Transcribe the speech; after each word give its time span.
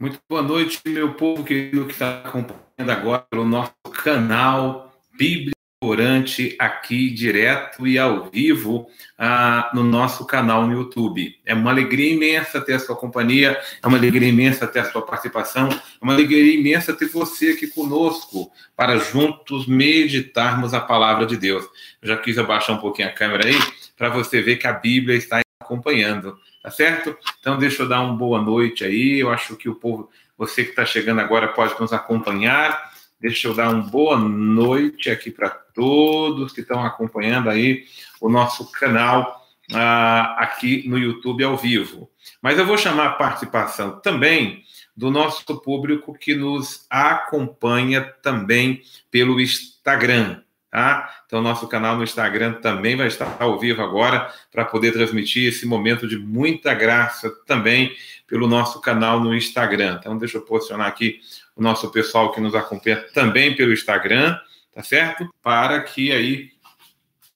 Muito 0.00 0.18
boa 0.26 0.40
noite, 0.40 0.80
meu 0.86 1.12
povo 1.12 1.44
querido 1.44 1.84
que 1.84 1.92
está 1.92 2.22
acompanhando 2.24 2.88
agora 2.88 3.18
pelo 3.30 3.44
nosso 3.44 3.74
canal 4.02 4.90
Bíblia 5.12 5.52
Orante, 5.84 6.56
aqui 6.58 7.10
direto 7.10 7.86
e 7.86 7.98
ao 7.98 8.30
vivo 8.30 8.86
ah, 9.18 9.70
no 9.74 9.84
nosso 9.84 10.24
canal 10.24 10.66
no 10.66 10.72
YouTube. 10.72 11.38
É 11.44 11.52
uma 11.52 11.70
alegria 11.70 12.14
imensa 12.14 12.62
ter 12.62 12.72
a 12.72 12.78
sua 12.78 12.96
companhia, 12.96 13.60
é 13.82 13.86
uma 13.86 13.98
alegria 13.98 14.30
imensa 14.30 14.66
ter 14.66 14.78
a 14.78 14.90
sua 14.90 15.02
participação, 15.02 15.68
é 15.68 15.78
uma 16.02 16.14
alegria 16.14 16.54
imensa 16.54 16.94
ter 16.94 17.04
você 17.04 17.50
aqui 17.50 17.66
conosco 17.66 18.50
para 18.74 18.96
juntos 18.96 19.66
meditarmos 19.66 20.72
a 20.72 20.80
palavra 20.80 21.26
de 21.26 21.36
Deus. 21.36 21.66
Eu 22.00 22.08
já 22.08 22.16
quis 22.16 22.38
abaixar 22.38 22.74
um 22.74 22.80
pouquinho 22.80 23.08
a 23.08 23.12
câmera 23.12 23.46
aí 23.46 23.58
para 23.98 24.08
você 24.08 24.40
ver 24.40 24.56
que 24.56 24.66
a 24.66 24.72
Bíblia 24.72 25.18
está 25.18 25.42
acompanhando. 25.60 26.38
Tá 26.62 26.70
certo? 26.70 27.16
Então, 27.38 27.58
deixa 27.58 27.82
eu 27.82 27.88
dar 27.88 28.00
uma 28.00 28.14
boa 28.14 28.40
noite 28.40 28.84
aí. 28.84 29.18
Eu 29.18 29.30
acho 29.30 29.56
que 29.56 29.68
o 29.68 29.74
povo, 29.74 30.10
você 30.36 30.64
que 30.64 30.70
está 30.70 30.84
chegando 30.84 31.20
agora, 31.20 31.48
pode 31.48 31.78
nos 31.80 31.92
acompanhar. 31.92 32.90
Deixa 33.20 33.48
eu 33.48 33.54
dar 33.54 33.70
uma 33.70 33.82
boa 33.82 34.18
noite 34.18 35.10
aqui 35.10 35.30
para 35.30 35.50
todos 35.50 36.52
que 36.52 36.62
estão 36.62 36.84
acompanhando 36.84 37.48
aí 37.48 37.84
o 38.20 38.28
nosso 38.28 38.70
canal 38.72 39.46
uh, 39.70 40.36
aqui 40.38 40.88
no 40.88 40.98
YouTube 40.98 41.44
ao 41.44 41.56
vivo. 41.56 42.10
Mas 42.42 42.58
eu 42.58 42.66
vou 42.66 42.76
chamar 42.76 43.06
a 43.06 43.12
participação 43.12 44.00
também 44.00 44.64
do 44.96 45.10
nosso 45.10 45.44
público 45.60 46.14
que 46.14 46.34
nos 46.34 46.86
acompanha 46.90 48.02
também 48.22 48.82
pelo 49.10 49.40
Instagram. 49.40 50.42
Tá? 50.70 51.10
Então, 51.26 51.42
nosso 51.42 51.66
canal 51.66 51.96
no 51.96 52.04
Instagram 52.04 52.52
também 52.54 52.96
vai 52.96 53.08
estar 53.08 53.36
ao 53.40 53.58
vivo 53.58 53.82
agora 53.82 54.32
para 54.52 54.64
poder 54.64 54.92
transmitir 54.92 55.48
esse 55.48 55.66
momento 55.66 56.06
de 56.06 56.16
muita 56.16 56.72
graça 56.74 57.28
também 57.44 57.92
pelo 58.24 58.46
nosso 58.46 58.80
canal 58.80 59.18
no 59.18 59.34
Instagram. 59.34 59.96
Então, 59.98 60.16
deixa 60.16 60.38
eu 60.38 60.42
posicionar 60.42 60.86
aqui 60.86 61.18
o 61.56 61.62
nosso 61.62 61.90
pessoal 61.90 62.30
que 62.30 62.40
nos 62.40 62.54
acompanha 62.54 62.98
também 63.12 63.56
pelo 63.56 63.72
Instagram, 63.72 64.38
tá 64.72 64.80
certo? 64.80 65.28
Para 65.42 65.80
que 65.80 66.12
aí 66.12 66.50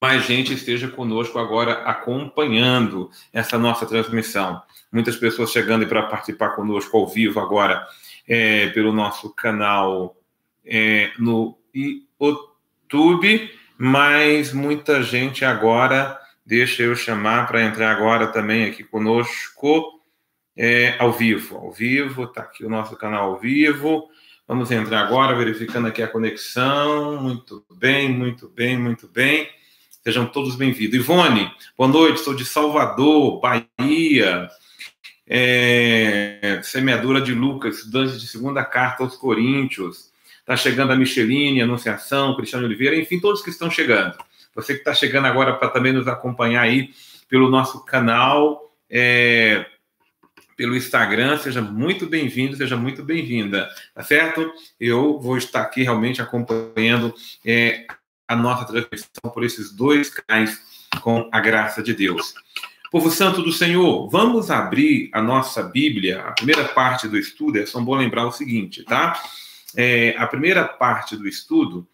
mais 0.01 0.25
gente 0.27 0.53
esteja 0.53 0.87
conosco 0.87 1.37
agora 1.39 1.83
acompanhando 1.83 3.11
essa 3.33 3.59
nossa 3.59 3.85
transmissão. 3.85 4.63
Muitas 4.93 5.17
pessoas 5.17 5.51
chegando 5.51 5.85
para 5.89 6.05
participar 6.05 6.51
conosco 6.51 6.97
ao 6.97 7.09
vivo 7.09 7.41
agora 7.41 7.85
é, 8.29 8.69
pelo 8.69 8.93
nosso 8.93 9.35
canal 9.35 10.17
é, 10.65 11.11
no 11.19 11.59
YouTube 11.75 12.54
YouTube, 12.85 13.51
mas 13.79 14.53
muita 14.53 15.03
gente 15.03 15.45
agora, 15.45 16.19
deixa 16.45 16.83
eu 16.83 16.95
chamar 16.95 17.47
para 17.47 17.63
entrar 17.63 17.91
agora 17.91 18.27
também 18.27 18.65
aqui 18.67 18.85
conosco, 18.85 20.01
é, 20.57 20.95
ao 20.99 21.13
vivo. 21.13 21.57
Ao 21.57 21.73
vivo, 21.73 22.25
está 22.25 22.43
aqui 22.43 22.65
o 22.65 22.69
nosso 22.69 22.97
canal 22.97 23.33
ao 23.33 23.39
vivo. 23.41 24.09
Vamos 24.47 24.71
entrar 24.71 25.01
agora, 25.01 25.35
verificando 25.35 25.89
aqui 25.89 26.03
a 26.03 26.09
conexão. 26.09 27.21
Muito 27.21 27.65
bem, 27.77 28.09
muito 28.09 28.49
bem, 28.49 28.79
muito 28.79 29.09
bem. 29.09 29.49
Sejam 30.05 30.27
todos 30.27 30.55
bem-vindos. 30.55 30.95
Ivone, 30.95 31.51
boa 31.77 31.89
noite, 31.89 32.21
sou 32.21 32.35
de 32.35 32.45
Salvador, 32.45 33.41
Bahia. 33.41 34.49
É, 35.27 36.61
semeadora 36.63 37.23
de 37.23 37.33
Lucas, 37.33 37.79
estudante 37.79 38.19
de 38.19 38.27
segunda 38.27 38.63
carta 38.63 39.03
aos 39.03 39.17
Coríntios. 39.17 40.13
Está 40.45 40.59
chegando 40.59 40.93
a 40.93 40.97
Micheline, 40.97 41.63
Anunciação, 41.63 42.37
Cristiano 42.37 42.67
Oliveira, 42.67 42.95
enfim, 42.95 43.19
todos 43.19 43.41
que 43.41 43.49
estão 43.49 43.71
chegando. 43.71 44.15
Você 44.55 44.75
que 44.75 44.81
está 44.81 44.93
chegando 44.93 45.25
agora 45.25 45.55
para 45.55 45.71
também 45.71 45.91
nos 45.91 46.07
acompanhar 46.07 46.61
aí 46.61 46.91
pelo 47.31 47.49
nosso 47.49 47.83
canal, 47.83 48.71
é, 48.91 49.65
pelo 50.55 50.77
Instagram, 50.77 51.39
seja 51.39 51.63
muito 51.63 52.07
bem-vindo, 52.07 52.57
seja 52.57 52.77
muito 52.77 53.03
bem-vinda, 53.03 53.71
tá 53.95 54.03
certo? 54.03 54.53
Eu 54.79 55.19
vou 55.19 55.39
estar 55.39 55.63
aqui 55.63 55.83
realmente 55.83 56.21
acompanhando 56.21 57.15
é, 57.43 57.87
a 58.29 58.37
nossa 58.37 58.67
transmissão 58.67 59.33
por 59.33 59.45
esses 59.45 59.73
dois 59.73 60.11
canais 60.11 60.61
com 61.01 61.27
a 61.33 61.41
graça 61.41 61.83
de 61.83 61.95
Deus. 61.95 62.35
Povo 62.91 63.11
Santo 63.11 63.43
do 63.43 63.51
Senhor, 63.51 64.11
vamos 64.11 64.51
abrir 64.51 65.09
a 65.15 65.23
nossa 65.23 65.63
Bíblia, 65.63 66.21
a 66.21 66.33
primeira 66.33 66.65
parte 66.65 67.09
do 67.09 67.19
estudo, 67.19 67.59
é 67.59 67.65
só 67.65 67.81
bom 67.81 67.97
lembrar 67.97 68.27
o 68.27 68.31
seguinte, 68.31 68.85
tá? 68.85 69.21
É, 69.77 70.15
a 70.17 70.27
primeira 70.27 70.65
parte 70.65 71.17
do 71.17 71.29
estudo 71.29 71.87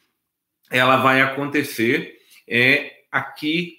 ela 0.71 0.97
vai 0.99 1.21
acontecer 1.21 2.19
é, 2.49 2.93
aqui 3.11 3.79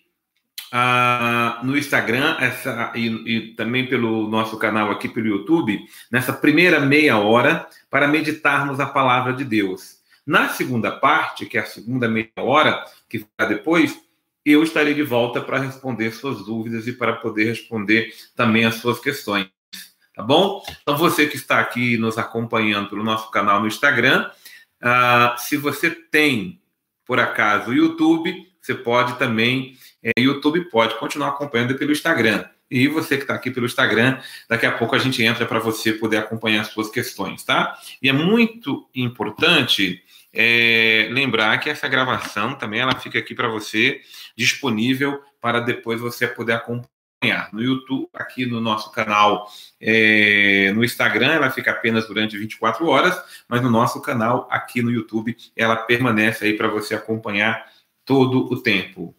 ah, 0.72 1.60
no 1.64 1.78
Instagram 1.78 2.38
essa, 2.40 2.92
e, 2.96 3.08
e, 3.08 3.56
também 3.56 3.88
pelo 3.88 4.30
nosso 4.30 4.58
canal 4.58 4.90
aqui 4.92 5.10
pelo 5.10 5.28
YouTube, 5.28 5.80
nessa 6.12 6.32
primeira 6.32 6.80
meia 6.80 7.18
hora, 7.18 7.68
para 7.90 8.08
meditarmos 8.08 8.80
a 8.80 8.86
palavra 8.86 9.34
de 9.34 9.44
Deus. 9.44 10.00
Na 10.26 10.50
segunda 10.50 10.92
parte, 10.92 11.46
que 11.46 11.58
é 11.58 11.62
a 11.62 11.66
segunda 11.66 12.08
meia 12.08 12.30
hora, 12.38 12.86
que 13.10 13.26
vai 13.38 13.50
depois, 13.50 14.00
eu 14.46 14.64
estarei 14.64 14.94
de 14.94 15.04
volta 15.04 15.42
para 15.42 15.60
responder 15.60 16.12
suas 16.12 16.46
dúvidas 16.46 16.88
e 16.88 16.94
para 16.94 17.14
poder 17.14 17.46
responder 17.46 18.14
também 18.36 18.66
as 18.66 18.76
suas 18.76 19.00
questões 19.00 19.50
tá 20.14 20.24
bom? 20.24 20.64
Então, 20.82 20.98
você 20.98 21.28
que 21.28 21.36
está 21.36 21.60
aqui 21.60 21.98
nos 21.98 22.18
acompanhando 22.18 22.90
pelo 22.90 23.04
nosso 23.04 23.30
canal 23.32 23.60
no 23.60 23.68
Instagram, 23.68 24.30
uh, 24.82 25.38
se 25.38 25.58
você 25.58 25.90
tem, 25.90 26.62
por 27.06 27.20
acaso, 27.20 27.72
o 27.72 27.74
YouTube, 27.74 28.34
você 28.62 28.76
pode 28.76 29.18
também, 29.18 29.78
é, 30.04 30.12
YouTube 30.20 30.70
pode 30.70 30.98
continuar 31.00 31.30
acompanhando 31.30 31.76
pelo 31.78 31.92
Instagram. 31.92 32.46
E 32.70 32.88
você 32.88 33.18
que 33.18 33.24
está 33.24 33.34
aqui 33.34 33.52
pelo 33.52 33.66
Instagram, 33.66 34.20
daqui 34.48 34.66
a 34.66 34.72
pouco 34.72 34.96
a 34.96 35.00
gente 35.00 35.22
entra 35.22 35.46
para 35.46 35.60
você 35.60 35.92
poder 35.92 36.18
acompanhar 36.18 36.62
as 36.62 36.68
suas 36.68 36.90
questões, 36.90 37.44
tá? 37.44 37.78
E 38.02 38.08
é 38.08 38.14
muito 38.14 38.90
importante 38.96 40.02
é, 40.34 41.10
lembrar 41.12 41.58
que 41.60 41.70
essa 41.70 41.88
gravação 41.90 42.56
também 42.56 42.80
ela 42.80 42.96
fica 42.96 43.20
aqui 43.20 43.36
para 43.36 43.50
você 43.50 44.00
disponível 44.38 45.22
para 45.42 45.60
depois 45.60 46.00
você 46.00 46.26
poder 46.26 46.54
acompanhar 46.54 46.88
no 47.54 47.62
YouTube, 47.62 48.10
aqui 48.16 48.48
no 48.48 48.60
nosso 48.60 48.92
canal, 48.92 49.48
é, 49.80 50.72
no 50.74 50.84
Instagram, 50.84 51.34
ela 51.34 51.52
fica 51.52 51.70
apenas 51.70 52.08
durante 52.08 52.36
24 52.36 52.88
horas, 52.88 53.22
mas 53.48 53.62
no 53.62 53.70
nosso 53.70 54.02
canal 54.02 54.48
aqui 54.50 54.82
no 54.82 54.90
YouTube, 54.90 55.38
ela 55.56 55.76
permanece 55.76 56.46
aí 56.46 56.58
para 56.58 56.68
você 56.68 56.96
acompanhar 56.96 57.64
todo 58.04 58.52
o 58.52 58.62
tempo. 58.62 59.16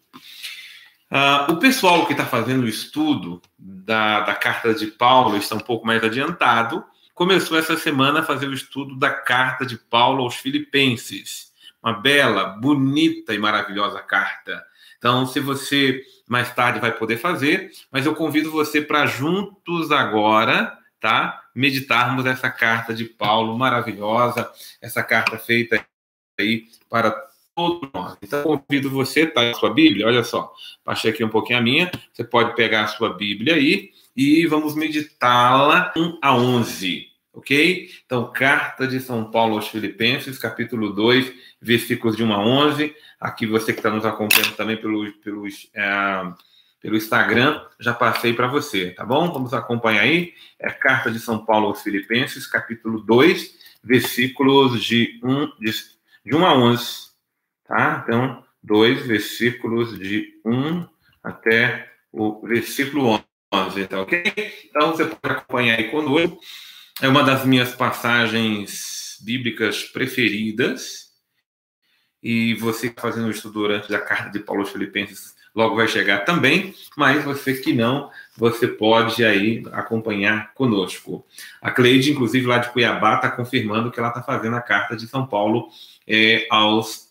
Uh, 1.09 1.51
o 1.53 1.57
pessoal 1.57 2.05
que 2.05 2.11
está 2.11 2.25
fazendo 2.25 2.63
o 2.63 2.67
estudo 2.67 3.41
da, 3.57 4.21
da 4.21 4.35
carta 4.35 4.73
de 4.73 4.87
Paulo 4.87 5.37
está 5.37 5.55
um 5.55 5.59
pouco 5.59 5.85
mais 5.85 6.03
adiantado. 6.03 6.83
Começou 7.13 7.57
essa 7.57 7.77
semana 7.77 8.19
a 8.19 8.23
fazer 8.23 8.47
o 8.47 8.53
estudo 8.53 8.97
da 8.97 9.11
carta 9.11 9.65
de 9.65 9.77
Paulo 9.77 10.23
aos 10.23 10.35
Filipenses. 10.35 11.53
Uma 11.81 11.93
bela, 11.93 12.45
bonita 12.45 13.33
e 13.33 13.37
maravilhosa 13.37 13.99
carta. 13.99 14.65
Então, 15.03 15.25
se 15.25 15.41
você 15.41 16.01
mais 16.29 16.55
tarde 16.55 16.79
vai 16.79 16.93
poder 16.93 17.17
fazer, 17.17 17.69
mas 17.91 18.05
eu 18.05 18.15
convido 18.15 18.49
você 18.49 18.81
para 18.81 19.05
juntos 19.05 19.91
agora, 19.91 20.77
tá? 20.97 21.41
Meditarmos 21.53 22.25
essa 22.25 22.49
carta 22.49 22.93
de 22.93 23.03
Paulo 23.03 23.57
maravilhosa, 23.57 24.49
essa 24.81 25.03
carta 25.03 25.37
feita 25.37 25.85
aí 26.39 26.67
para 26.89 27.11
todos 27.53 27.89
nós. 27.93 28.15
Então, 28.23 28.43
convido 28.43 28.89
você, 28.89 29.27
tá? 29.27 29.41
A 29.49 29.53
sua 29.55 29.73
Bíblia, 29.73 30.07
olha 30.07 30.23
só, 30.23 30.53
baixei 30.85 31.11
aqui 31.11 31.21
um 31.21 31.27
pouquinho 31.27 31.59
a 31.59 31.61
minha, 31.61 31.91
você 32.13 32.23
pode 32.23 32.55
pegar 32.55 32.83
a 32.85 32.87
sua 32.87 33.13
Bíblia 33.13 33.55
aí 33.55 33.91
e 34.15 34.47
vamos 34.47 34.73
meditá-la 34.73 35.91
1 35.97 36.19
a 36.21 36.33
11 36.33 37.13
ok? 37.33 37.89
Então, 38.05 38.31
carta 38.31 38.87
de 38.87 38.99
São 38.99 39.29
Paulo 39.29 39.55
aos 39.55 39.67
Filipenses, 39.67 40.37
capítulo 40.37 40.93
2, 40.93 41.33
versículos 41.63 42.15
de 42.15 42.23
1 42.23 42.33
a 42.33 42.39
11. 42.39 42.95
Aqui 43.19 43.45
você 43.45 43.73
que 43.73 43.79
está 43.79 43.89
nos 43.89 44.05
acompanhando 44.05 44.55
também 44.55 44.77
pelo, 44.77 45.11
pelo, 45.23 45.47
é, 45.47 46.33
pelo 46.81 46.97
Instagram, 46.97 47.61
já 47.79 47.93
passei 47.93 48.33
para 48.33 48.47
você, 48.47 48.91
tá 48.91 49.05
bom? 49.05 49.31
Vamos 49.31 49.53
acompanhar 49.53 50.01
aí. 50.01 50.33
É 50.59 50.69
carta 50.69 51.09
de 51.09 51.19
São 51.19 51.45
Paulo 51.45 51.67
aos 51.67 51.81
Filipenses, 51.81 52.45
capítulo 52.45 52.99
2, 52.99 53.55
versículos 53.83 54.83
de 54.83 55.19
1, 55.23 55.45
de, 55.59 55.71
de 56.25 56.35
1 56.35 56.45
a 56.45 56.55
11, 56.55 56.85
tá? 57.65 58.03
Então, 58.03 58.43
2 58.61 59.07
versículos 59.07 59.97
de 59.97 60.39
1 60.45 60.85
até 61.23 61.89
o 62.11 62.45
versículo 62.45 63.23
11, 63.53 63.87
tá 63.87 64.01
ok? 64.01 64.23
Então, 64.69 64.91
você 64.91 65.05
pode 65.05 65.35
acompanhar 65.35 65.79
aí 65.79 65.89
conosco 65.89 66.39
é 67.01 67.07
uma 67.07 67.23
das 67.23 67.45
minhas 67.45 67.73
passagens 67.75 69.17
bíblicas 69.23 69.83
preferidas. 69.83 71.12
E 72.23 72.53
você 72.55 72.87
está 72.87 73.01
fazendo 73.01 73.27
o 73.27 73.31
estudo 73.31 73.59
durante 73.61 73.89
da 73.89 73.99
carta 73.99 74.29
de 74.29 74.39
Paulo 74.39 74.61
aos 74.61 74.71
Filipenses 74.71 75.35
logo 75.55 75.75
vai 75.75 75.87
chegar 75.87 76.19
também, 76.19 76.73
mas 76.97 77.23
você 77.23 77.53
que 77.53 77.73
não, 77.73 78.09
você 78.35 78.67
pode 78.67 79.23
aí 79.23 79.63
acompanhar 79.71 80.53
conosco. 80.53 81.25
A 81.61 81.69
Cleide, 81.69 82.11
inclusive 82.11 82.47
lá 82.47 82.57
de 82.57 82.71
Cuiabá, 82.71 83.15
está 83.15 83.29
confirmando 83.29 83.91
que 83.91 83.99
ela 83.99 84.09
está 84.09 84.21
fazendo 84.21 84.55
a 84.55 84.61
carta 84.61 84.95
de 84.95 85.07
São 85.07 85.25
Paulo 85.25 85.69
é, 86.07 86.47
aos 86.49 87.09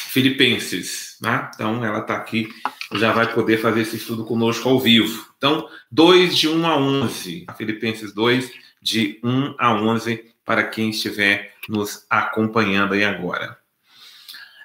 Filipenses. 0.00 1.16
Né? 1.20 1.50
Então, 1.54 1.84
ela 1.84 2.00
está 2.00 2.16
aqui, 2.16 2.48
já 2.94 3.12
vai 3.12 3.32
poder 3.32 3.58
fazer 3.58 3.82
esse 3.82 3.96
estudo 3.96 4.24
conosco 4.24 4.68
ao 4.68 4.80
vivo. 4.80 5.26
Então, 5.36 5.68
2 5.90 6.36
de 6.36 6.48
1 6.48 6.66
a 6.66 6.76
11, 6.76 7.46
Filipenses 7.56 8.12
2, 8.12 8.50
de 8.82 9.20
1 9.22 9.54
a 9.58 9.72
11, 9.72 10.34
para 10.44 10.64
quem 10.64 10.90
estiver 10.90 11.54
nos 11.68 12.04
acompanhando 12.10 12.94
aí 12.94 13.04
agora. 13.04 13.63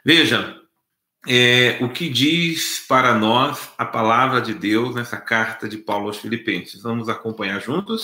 Veja, 0.06 0.60
é, 1.28 1.78
o 1.82 1.90
que 1.90 2.10
diz 2.10 2.86
para 2.88 3.14
nós 3.14 3.70
a 3.78 3.86
palavra 3.86 4.42
de 4.42 4.54
Deus 4.54 4.96
nessa 4.96 5.18
carta 5.18 5.68
de 5.68 5.78
Paulo 5.78 6.08
aos 6.08 6.18
Filipenses. 6.18 6.82
Vamos 6.82 7.10
acompanhar 7.10 7.60
juntos? 7.62 8.04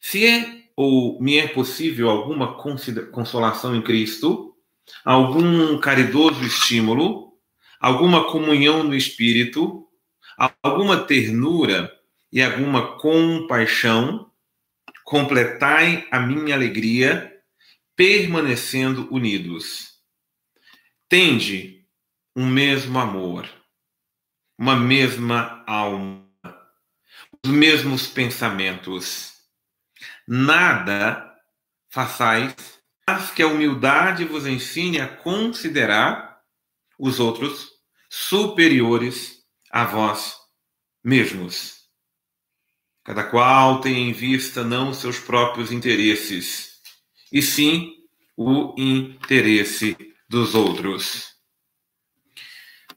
Se 0.00 0.26
é 0.26 0.62
ou 0.74 1.20
me 1.20 1.36
é 1.36 1.46
possível 1.46 2.08
alguma 2.08 2.56
consolação 2.56 3.76
em 3.76 3.82
Cristo, 3.82 4.56
algum 5.04 5.78
caridoso 5.78 6.42
estímulo, 6.44 7.34
alguma 7.78 8.24
comunhão 8.30 8.82
no 8.82 8.94
Espírito, 8.94 9.86
alguma 10.62 11.04
ternura 11.04 11.92
e 12.32 12.42
alguma 12.42 12.96
compaixão, 12.96 14.30
completai 15.04 16.06
a 16.10 16.20
minha 16.20 16.54
alegria, 16.54 17.31
permanecendo 18.02 19.06
unidos. 19.14 19.92
Tende 21.08 21.86
um 22.34 22.44
mesmo 22.44 22.98
amor, 22.98 23.48
uma 24.58 24.74
mesma 24.74 25.62
alma, 25.68 26.28
os 27.44 27.48
mesmos 27.52 28.08
pensamentos. 28.08 29.34
Nada 30.26 31.32
façais, 31.90 32.56
mas 33.08 33.30
que 33.30 33.40
a 33.40 33.46
humildade 33.46 34.24
vos 34.24 34.48
ensine 34.48 35.00
a 35.00 35.06
considerar 35.06 36.42
os 36.98 37.20
outros 37.20 37.70
superiores 38.10 39.44
a 39.70 39.84
vós 39.84 40.34
mesmos. 41.04 41.88
Cada 43.04 43.22
qual 43.22 43.80
tem 43.80 44.08
em 44.08 44.12
vista 44.12 44.64
não 44.64 44.90
os 44.90 44.96
seus 44.96 45.20
próprios 45.20 45.70
interesses, 45.70 46.71
e 47.32 47.40
sim 47.40 47.94
o 48.36 48.74
interesse 48.76 49.96
dos 50.28 50.54
outros. 50.54 51.32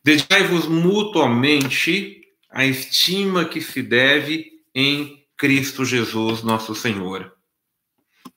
Dedicai-vos 0.04 0.68
mutuamente 0.68 2.22
a 2.52 2.66
estima 2.66 3.46
que 3.46 3.62
se 3.62 3.82
deve 3.82 4.52
em 4.74 5.26
Cristo 5.38 5.84
Jesus, 5.84 6.44
nosso 6.44 6.76
Senhor. 6.76 7.36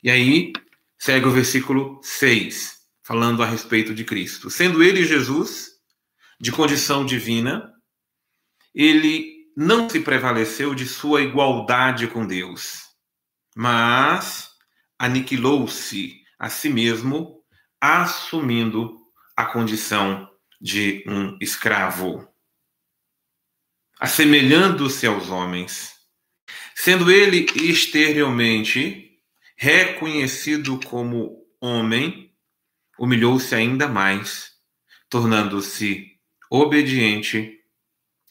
E 0.03 0.11
aí, 0.11 0.53
segue 0.99 1.27
o 1.27 1.31
versículo 1.31 2.01
6, 2.03 2.79
falando 3.03 3.43
a 3.43 3.47
respeito 3.47 3.95
de 3.95 4.05
Cristo. 4.05 4.51
Sendo 4.51 4.83
ele 4.83 5.05
Jesus, 5.05 5.73
de 6.41 6.53
condição 6.53 7.05
divina, 7.05 7.73
ele 8.75 9.39
não 9.57 9.91
se 9.91 10.01
prevaleceu 10.01 10.75
de 10.75 10.87
sua 10.87 11.21
igualdade 11.21 12.07
com 12.07 12.27
Deus, 12.27 12.83
mas 13.57 14.48
aniquilou-se 14.99 16.23
a 16.39 16.49
si 16.49 16.69
mesmo, 16.69 17.43
assumindo 17.81 18.97
a 19.37 19.47
condição 19.47 20.29
de 20.61 21.05
um 21.07 21.39
escravo, 21.41 22.29
assemelhando-se 24.01 25.07
aos 25.07 25.29
homens, 25.29 25.95
sendo 26.75 27.11
ele 27.11 27.47
exteriormente 27.55 29.09
reconhecido 29.57 30.81
como 30.87 31.45
homem, 31.61 32.33
humilhou-se 32.99 33.55
ainda 33.55 33.89
mais, 33.89 34.53
tornando-se 35.09 36.19
obediente 36.51 37.61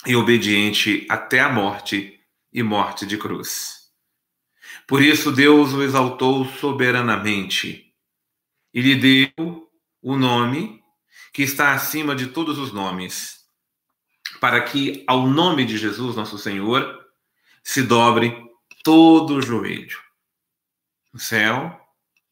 e 0.05 0.15
obediente 0.15 1.05
até 1.09 1.39
a 1.39 1.49
morte 1.49 2.19
e 2.51 2.63
morte 2.63 3.05
de 3.05 3.17
cruz. 3.17 3.76
Por 4.87 5.01
isso 5.01 5.33
Deus 5.33 5.73
o 5.73 5.83
exaltou 5.83 6.45
soberanamente 6.45 7.93
e 8.73 8.81
lhe 8.81 8.95
deu 8.95 9.69
o 10.01 10.15
nome 10.15 10.81
que 11.33 11.43
está 11.43 11.73
acima 11.73 12.15
de 12.15 12.27
todos 12.27 12.57
os 12.57 12.71
nomes, 12.71 13.45
para 14.39 14.61
que 14.63 15.03
ao 15.05 15.27
nome 15.27 15.65
de 15.65 15.77
Jesus, 15.77 16.15
nosso 16.15 16.37
Senhor, 16.37 17.05
se 17.61 17.83
dobre 17.83 18.33
todo 18.81 19.35
o 19.35 19.41
joelho, 19.41 19.99
no 21.13 21.19
céu, 21.19 21.77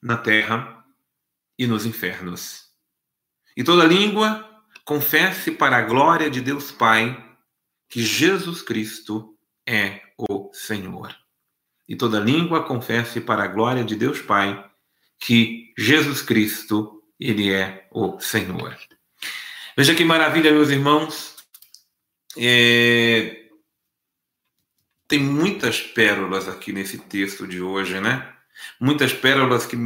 na 0.01 0.15
terra 0.15 0.81
e 1.59 1.67
nos 1.67 1.85
infernos. 1.85 2.69
E 3.57 3.65
toda 3.65 3.83
língua 3.83 4.49
confesse 4.85 5.51
para 5.51 5.77
a 5.77 5.81
glória 5.81 6.29
de 6.29 6.39
Deus 6.39 6.71
Pai 6.71 7.21
que 7.89 8.01
Jesus 8.01 8.61
Cristo 8.61 9.37
é 9.67 10.01
o 10.17 10.53
Senhor. 10.53 11.24
E 11.87 11.95
toda 11.95 12.19
língua 12.19 12.63
confesse 12.63 13.21
para 13.21 13.43
a 13.43 13.47
glória 13.47 13.83
de 13.83 13.95
Deus 13.95 14.21
Pai 14.21 14.63
que 15.19 15.73
Jesus 15.77 16.21
Cristo, 16.21 17.03
ele 17.19 17.51
é 17.51 17.87
o 17.91 18.19
Senhor. 18.19 18.77
Veja 19.77 19.93
que 19.93 20.03
maravilha, 20.03 20.51
meus 20.51 20.69
irmãos. 20.69 21.35
É... 22.37 23.43
Tem 25.07 25.19
muitas 25.19 25.79
pérolas 25.79 26.49
aqui 26.49 26.73
nesse 26.73 26.97
texto 26.97 27.47
de 27.47 27.61
hoje, 27.61 27.99
né? 28.01 28.33
Muitas 28.79 29.13
pérolas 29.13 29.65
que 29.65 29.77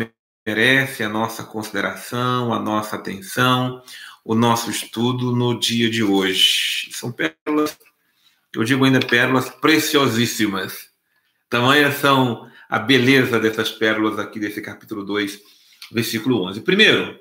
merecem 0.47 1.05
a 1.05 1.09
nossa 1.09 1.43
consideração, 1.43 2.53
a 2.53 2.59
nossa 2.59 2.95
atenção, 2.95 3.83
o 4.23 4.33
nosso 4.33 4.71
estudo 4.71 5.35
no 5.35 5.59
dia 5.59 5.89
de 5.89 6.03
hoje. 6.03 6.89
São 6.93 7.11
pérolas 7.11 7.77
eu 8.55 8.63
digo 8.63 8.83
ainda 8.83 8.99
pérolas 8.99 9.49
preciosíssimas. 9.49 10.88
Tamanhas 11.49 11.95
são 11.95 12.49
a 12.69 12.77
beleza 12.77 13.39
dessas 13.39 13.71
pérolas 13.71 14.19
aqui 14.19 14.39
desse 14.39 14.61
capítulo 14.61 15.03
2, 15.03 15.41
versículo 15.91 16.43
11. 16.43 16.61
Primeiro, 16.61 17.19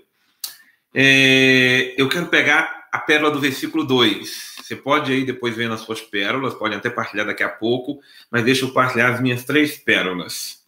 é, 0.94 1.94
eu 1.96 2.08
quero 2.08 2.26
pegar 2.26 2.88
a 2.92 2.98
pérola 2.98 3.30
do 3.30 3.40
versículo 3.40 3.84
2. 3.84 4.56
Você 4.62 4.76
pode 4.76 5.10
aí 5.10 5.24
depois 5.24 5.56
ver 5.56 5.68
nas 5.68 5.80
suas 5.80 6.02
pérolas, 6.02 6.54
pode 6.54 6.74
até 6.74 6.90
partilhar 6.90 7.26
daqui 7.26 7.42
a 7.42 7.48
pouco, 7.48 8.00
mas 8.30 8.44
deixa 8.44 8.66
eu 8.66 8.72
partilhar 8.72 9.14
as 9.14 9.20
minhas 9.20 9.44
três 9.44 9.78
pérolas. 9.78 10.62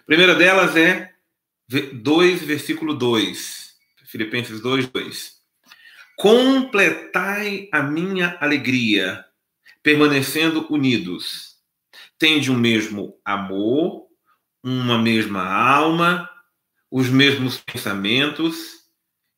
A 0.00 0.04
primeira 0.04 0.34
delas 0.34 0.76
é 0.76 1.12
2, 1.68 2.42
versículo 2.42 2.94
2. 2.94 3.76
Filipenses 4.06 4.60
2, 4.60 4.88
2. 4.88 5.40
Completai 6.16 7.68
a 7.70 7.82
minha 7.82 8.36
alegria 8.40 9.24
permanecendo 9.82 10.66
unidos. 10.68 11.51
Tende 12.22 12.52
um 12.52 12.56
mesmo 12.56 13.18
amor, 13.24 14.06
uma 14.62 14.96
mesma 14.96 15.44
alma, 15.44 16.30
os 16.88 17.08
mesmos 17.08 17.58
pensamentos. 17.58 18.84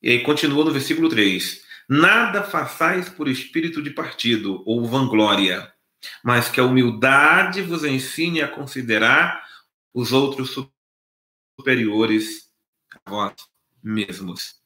E 0.03 0.11
aí 0.11 0.23
continua 0.23 0.67
no 0.67 0.71
versículo 0.71 1.09
3. 1.09 1.65
Nada 1.89 2.43
façais 2.43 3.09
por 3.09 3.27
espírito 3.27 3.83
de 3.83 3.89
partido 3.89 4.63
ou 4.67 4.85
vanglória, 4.85 5.73
mas 6.23 6.51
que 6.51 6.61
a 6.61 6.65
humildade 6.65 7.63
vos 7.63 7.85
ensine 7.85 8.43
a 8.43 8.49
considerar 8.49 9.43
os 9.95 10.13
outros 10.13 10.55
superiores 11.59 12.51
a 12.93 13.11
vós 13.11 13.35
mesmos. 13.83 14.57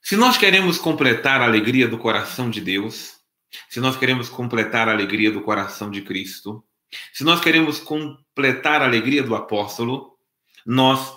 Se 0.00 0.16
nós 0.16 0.38
queremos 0.38 0.78
completar 0.78 1.42
a 1.42 1.44
alegria 1.44 1.86
do 1.86 1.98
coração 1.98 2.48
de 2.48 2.62
Deus, 2.62 3.20
se 3.68 3.80
nós 3.80 3.98
queremos 3.98 4.30
completar 4.30 4.88
a 4.88 4.92
alegria 4.92 5.30
do 5.30 5.42
coração 5.42 5.90
de 5.90 6.00
Cristo, 6.00 6.64
se 7.12 7.24
nós 7.24 7.40
queremos 7.40 7.78
completar 7.78 8.82
a 8.82 8.84
alegria 8.84 9.22
do 9.22 9.34
apóstolo, 9.34 10.16
nós, 10.64 11.12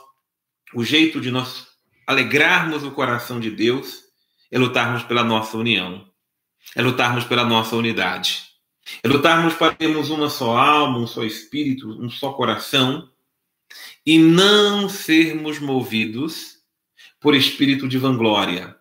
o 0.74 0.84
jeito 0.84 1.20
de 1.20 1.32
nós 1.32 1.68
alegrarmos 2.08 2.84
o 2.84 2.92
coração 2.92 3.40
de 3.40 3.50
Deus 3.50 4.04
é 4.52 4.58
lutarmos 4.58 5.04
pela 5.04 5.24
nossa 5.24 5.58
união, 5.58 6.08
é 6.76 6.82
lutarmos 6.82 7.26
pela 7.26 7.44
nossa 7.44 7.76
unidade, 7.76 8.44
é 9.02 9.08
lutarmos 9.08 9.54
para 9.54 9.74
termos 9.74 10.10
uma 10.10 10.30
só 10.30 10.58
alma, 10.58 11.00
um 11.00 11.08
só 11.08 11.24
espírito, 11.24 11.90
um 11.90 12.10
só 12.10 12.34
coração 12.34 13.10
e 14.06 14.20
não 14.20 14.90
sermos 14.90 15.60
movidos 15.60 16.58
por 17.20 17.34
espírito 17.34 17.88
de 17.88 17.98
vanglória. 17.98 18.76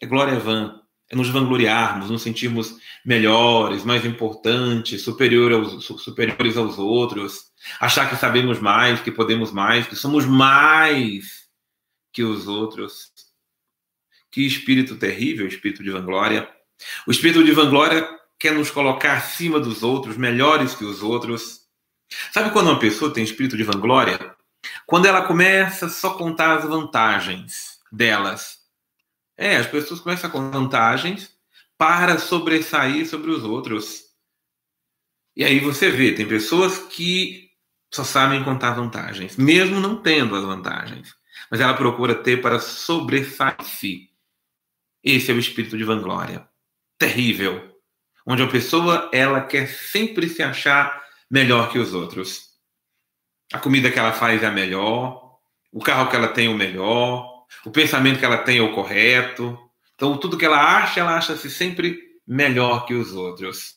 É 0.00 0.06
glória 0.06 0.38
vã 0.38 0.83
nos 1.12 1.28
vangloriarmos, 1.28 2.10
nos 2.10 2.22
sentirmos 2.22 2.76
melhores, 3.04 3.84
mais 3.84 4.04
importantes, 4.04 5.02
superior 5.02 5.52
aos, 5.52 5.84
superiores 5.84 6.56
aos 6.56 6.78
outros, 6.78 7.52
achar 7.78 8.08
que 8.08 8.16
sabemos 8.16 8.58
mais, 8.58 9.00
que 9.00 9.10
podemos 9.10 9.52
mais, 9.52 9.86
que 9.86 9.96
somos 9.96 10.24
mais 10.24 11.44
que 12.12 12.22
os 12.22 12.46
outros. 12.46 13.12
Que 14.30 14.46
espírito 14.46 14.96
terrível, 14.96 15.46
espírito 15.46 15.82
de 15.82 15.90
vanglória. 15.90 16.48
O 17.06 17.10
espírito 17.10 17.44
de 17.44 17.52
vanglória 17.52 18.08
quer 18.38 18.52
nos 18.52 18.70
colocar 18.70 19.16
acima 19.16 19.60
dos 19.60 19.82
outros, 19.82 20.16
melhores 20.16 20.74
que 20.74 20.84
os 20.84 21.02
outros. 21.02 21.60
Sabe 22.32 22.50
quando 22.50 22.68
uma 22.68 22.78
pessoa 22.78 23.12
tem 23.12 23.22
espírito 23.22 23.56
de 23.56 23.62
vanglória? 23.62 24.34
Quando 24.86 25.06
ela 25.06 25.22
começa 25.22 25.88
só 25.88 26.10
a 26.10 26.18
contar 26.18 26.58
as 26.58 26.64
vantagens 26.64 27.78
delas 27.92 28.63
é, 29.36 29.56
as 29.56 29.66
pessoas 29.66 30.00
começam 30.00 30.30
com 30.30 30.50
vantagens 30.50 31.34
para 31.76 32.18
sobressair 32.18 33.08
sobre 33.08 33.30
os 33.30 33.44
outros. 33.44 34.04
E 35.36 35.44
aí 35.44 35.58
você 35.58 35.90
vê, 35.90 36.12
tem 36.12 36.26
pessoas 36.26 36.78
que 36.78 37.50
só 37.92 38.04
sabem 38.04 38.44
contar 38.44 38.74
vantagens, 38.74 39.36
mesmo 39.36 39.80
não 39.80 40.00
tendo 40.00 40.36
as 40.36 40.44
vantagens. 40.44 41.14
Mas 41.50 41.60
ela 41.60 41.74
procura 41.74 42.14
ter 42.14 42.40
para 42.40 42.58
sobressair-se. 42.58 44.08
Esse 45.02 45.30
é 45.30 45.34
o 45.34 45.38
espírito 45.38 45.76
de 45.76 45.84
vanglória. 45.84 46.48
Terrível. 46.98 47.76
Onde 48.26 48.42
a 48.42 48.48
pessoa 48.48 49.10
ela 49.12 49.40
quer 49.42 49.68
sempre 49.68 50.28
se 50.28 50.42
achar 50.42 51.04
melhor 51.30 51.70
que 51.70 51.78
os 51.78 51.92
outros. 51.92 52.54
A 53.52 53.58
comida 53.58 53.90
que 53.90 53.98
ela 53.98 54.12
faz 54.12 54.42
é 54.42 54.46
a 54.46 54.50
melhor, 54.50 55.38
o 55.70 55.80
carro 55.80 56.08
que 56.08 56.16
ela 56.16 56.28
tem 56.28 56.46
é 56.46 56.50
o 56.50 56.56
melhor, 56.56 57.33
o 57.64 57.70
pensamento 57.70 58.18
que 58.18 58.24
ela 58.24 58.38
tem 58.38 58.58
é 58.58 58.62
o 58.62 58.74
correto. 58.74 59.58
Então, 59.94 60.16
tudo 60.18 60.36
que 60.38 60.44
ela 60.44 60.78
acha, 60.78 61.00
ela 61.00 61.16
acha-se 61.16 61.50
sempre 61.50 61.98
melhor 62.26 62.86
que 62.86 62.94
os 62.94 63.12
outros. 63.12 63.76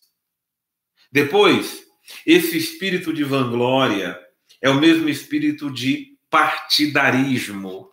Depois, 1.11 1.83
esse 2.25 2.57
espírito 2.57 3.13
de 3.13 3.23
vanglória 3.23 4.19
é 4.61 4.69
o 4.69 4.79
mesmo 4.79 5.09
espírito 5.09 5.71
de 5.71 6.17
partidarismo. 6.29 7.91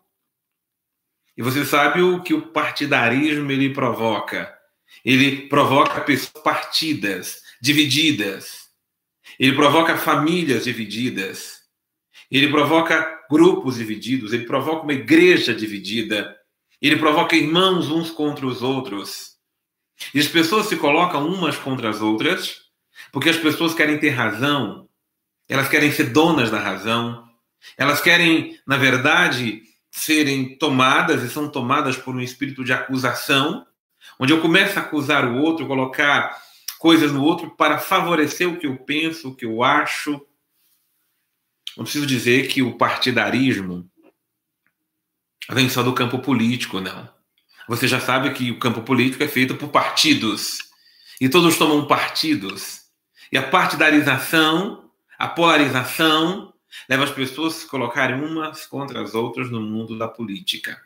E 1.36 1.42
você 1.42 1.64
sabe 1.64 2.00
o 2.00 2.22
que 2.22 2.32
o 2.32 2.52
partidarismo 2.52 3.50
ele 3.50 3.74
provoca? 3.74 4.56
Ele 5.04 5.48
provoca 5.48 6.00
pessoas 6.00 6.42
partidas, 6.42 7.42
divididas. 7.60 8.68
Ele 9.38 9.54
provoca 9.54 9.96
famílias 9.96 10.64
divididas. 10.64 11.62
Ele 12.30 12.48
provoca 12.48 13.13
grupos 13.30 13.76
divididos, 13.76 14.32
ele 14.32 14.46
provoca 14.46 14.82
uma 14.82 14.92
igreja 14.92 15.54
dividida. 15.54 16.36
Ele 16.80 16.96
provoca 16.96 17.36
irmãos 17.36 17.90
uns 17.90 18.10
contra 18.10 18.46
os 18.46 18.62
outros. 18.62 19.34
E 20.12 20.18
as 20.18 20.28
pessoas 20.28 20.66
se 20.66 20.76
colocam 20.76 21.26
umas 21.26 21.56
contra 21.56 21.88
as 21.88 22.00
outras 22.00 22.64
porque 23.12 23.28
as 23.28 23.36
pessoas 23.36 23.74
querem 23.74 23.98
ter 23.98 24.10
razão, 24.10 24.88
elas 25.48 25.68
querem 25.68 25.92
ser 25.92 26.10
donas 26.10 26.50
da 26.50 26.58
razão, 26.58 27.24
elas 27.76 28.00
querem, 28.00 28.58
na 28.66 28.76
verdade, 28.76 29.62
serem 29.90 30.56
tomadas 30.58 31.22
e 31.22 31.28
são 31.28 31.48
tomadas 31.48 31.96
por 31.96 32.14
um 32.14 32.20
espírito 32.20 32.64
de 32.64 32.72
acusação, 32.72 33.66
onde 34.18 34.32
eu 34.32 34.40
começo 34.40 34.78
a 34.78 34.82
acusar 34.82 35.26
o 35.26 35.38
outro, 35.38 35.66
colocar 35.66 36.36
coisas 36.78 37.12
no 37.12 37.22
outro 37.22 37.50
para 37.56 37.78
favorecer 37.78 38.48
o 38.48 38.58
que 38.58 38.66
eu 38.66 38.76
penso, 38.78 39.30
o 39.30 39.34
que 39.34 39.46
eu 39.46 39.62
acho. 39.62 40.20
Não 41.76 41.84
preciso 41.84 42.06
dizer 42.06 42.48
que 42.48 42.62
o 42.62 42.76
partidarismo 42.76 43.88
vem 45.50 45.68
só 45.68 45.82
do 45.82 45.92
campo 45.92 46.18
político, 46.20 46.80
não. 46.80 47.08
Você 47.68 47.88
já 47.88 48.00
sabe 48.00 48.32
que 48.32 48.50
o 48.50 48.58
campo 48.58 48.82
político 48.82 49.22
é 49.22 49.28
feito 49.28 49.54
por 49.56 49.68
partidos. 49.68 50.58
E 51.20 51.28
todos 51.28 51.56
tomam 51.56 51.86
partidos. 51.86 52.82
E 53.32 53.38
a 53.38 53.42
partidarização, 53.42 54.90
a 55.18 55.28
polarização, 55.28 56.52
leva 56.88 57.04
as 57.04 57.10
pessoas 57.10 57.56
a 57.56 57.60
se 57.60 57.66
colocarem 57.66 58.20
umas 58.20 58.66
contra 58.66 59.02
as 59.02 59.14
outras 59.14 59.50
no 59.50 59.60
mundo 59.60 59.98
da 59.98 60.08
política. 60.08 60.80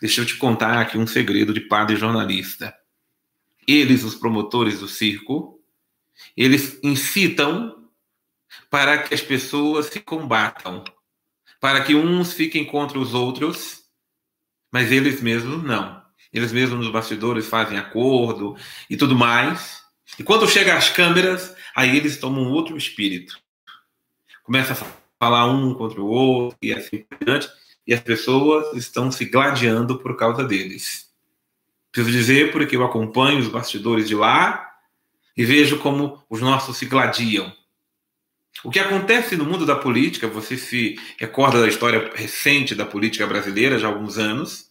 Deixa 0.00 0.20
eu 0.20 0.26
te 0.26 0.36
contar 0.36 0.80
aqui 0.80 0.98
um 0.98 1.06
segredo 1.06 1.52
de 1.52 1.60
padre 1.60 1.96
jornalista. 1.96 2.74
Eles, 3.66 4.04
os 4.04 4.14
promotores 4.14 4.80
do 4.80 4.88
circo, 4.88 5.60
eles 6.36 6.78
incitam 6.82 7.83
para 8.70 8.98
que 8.98 9.14
as 9.14 9.20
pessoas 9.20 9.86
se 9.86 10.00
combatam, 10.00 10.84
para 11.60 11.82
que 11.82 11.94
uns 11.94 12.32
fiquem 12.32 12.64
contra 12.64 12.98
os 12.98 13.14
outros, 13.14 13.84
mas 14.72 14.90
eles 14.90 15.20
mesmos 15.20 15.62
não. 15.62 16.02
Eles 16.32 16.52
mesmos 16.52 16.80
nos 16.80 16.90
bastidores 16.90 17.46
fazem 17.46 17.78
acordo 17.78 18.56
e 18.90 18.96
tudo 18.96 19.16
mais. 19.16 19.82
E 20.18 20.24
quando 20.24 20.48
chega 20.48 20.76
às 20.76 20.90
câmeras, 20.90 21.54
aí 21.74 21.96
eles 21.96 22.18
tomam 22.18 22.50
outro 22.50 22.76
espírito. 22.76 23.38
Começa 24.42 24.72
a 24.72 24.86
falar 25.18 25.46
um 25.46 25.72
contra 25.74 26.00
o 26.00 26.06
outro 26.06 26.58
e 26.60 26.72
assim 26.72 26.98
por 26.98 27.24
diante. 27.24 27.48
E 27.86 27.94
as 27.94 28.00
pessoas 28.00 28.76
estão 28.76 29.12
se 29.12 29.24
gladiando 29.26 29.98
por 29.98 30.16
causa 30.16 30.42
deles. 30.42 31.08
Preciso 31.92 32.10
dizer 32.10 32.50
porque 32.50 32.76
eu 32.76 32.84
acompanho 32.84 33.38
os 33.38 33.46
bastidores 33.46 34.08
de 34.08 34.16
lá 34.16 34.74
e 35.36 35.44
vejo 35.44 35.78
como 35.78 36.20
os 36.28 36.40
nossos 36.40 36.76
se 36.76 36.86
gladiam. 36.86 37.52
O 38.62 38.70
que 38.70 38.78
acontece 38.78 39.36
no 39.36 39.44
mundo 39.44 39.66
da 39.66 39.74
política, 39.74 40.28
você 40.28 40.56
se 40.56 40.98
recorda 41.18 41.60
da 41.60 41.68
história 41.68 42.12
recente 42.14 42.74
da 42.74 42.86
política 42.86 43.26
brasileira, 43.26 43.78
já 43.78 43.88
há 43.88 43.90
alguns 43.90 44.16
anos, 44.16 44.70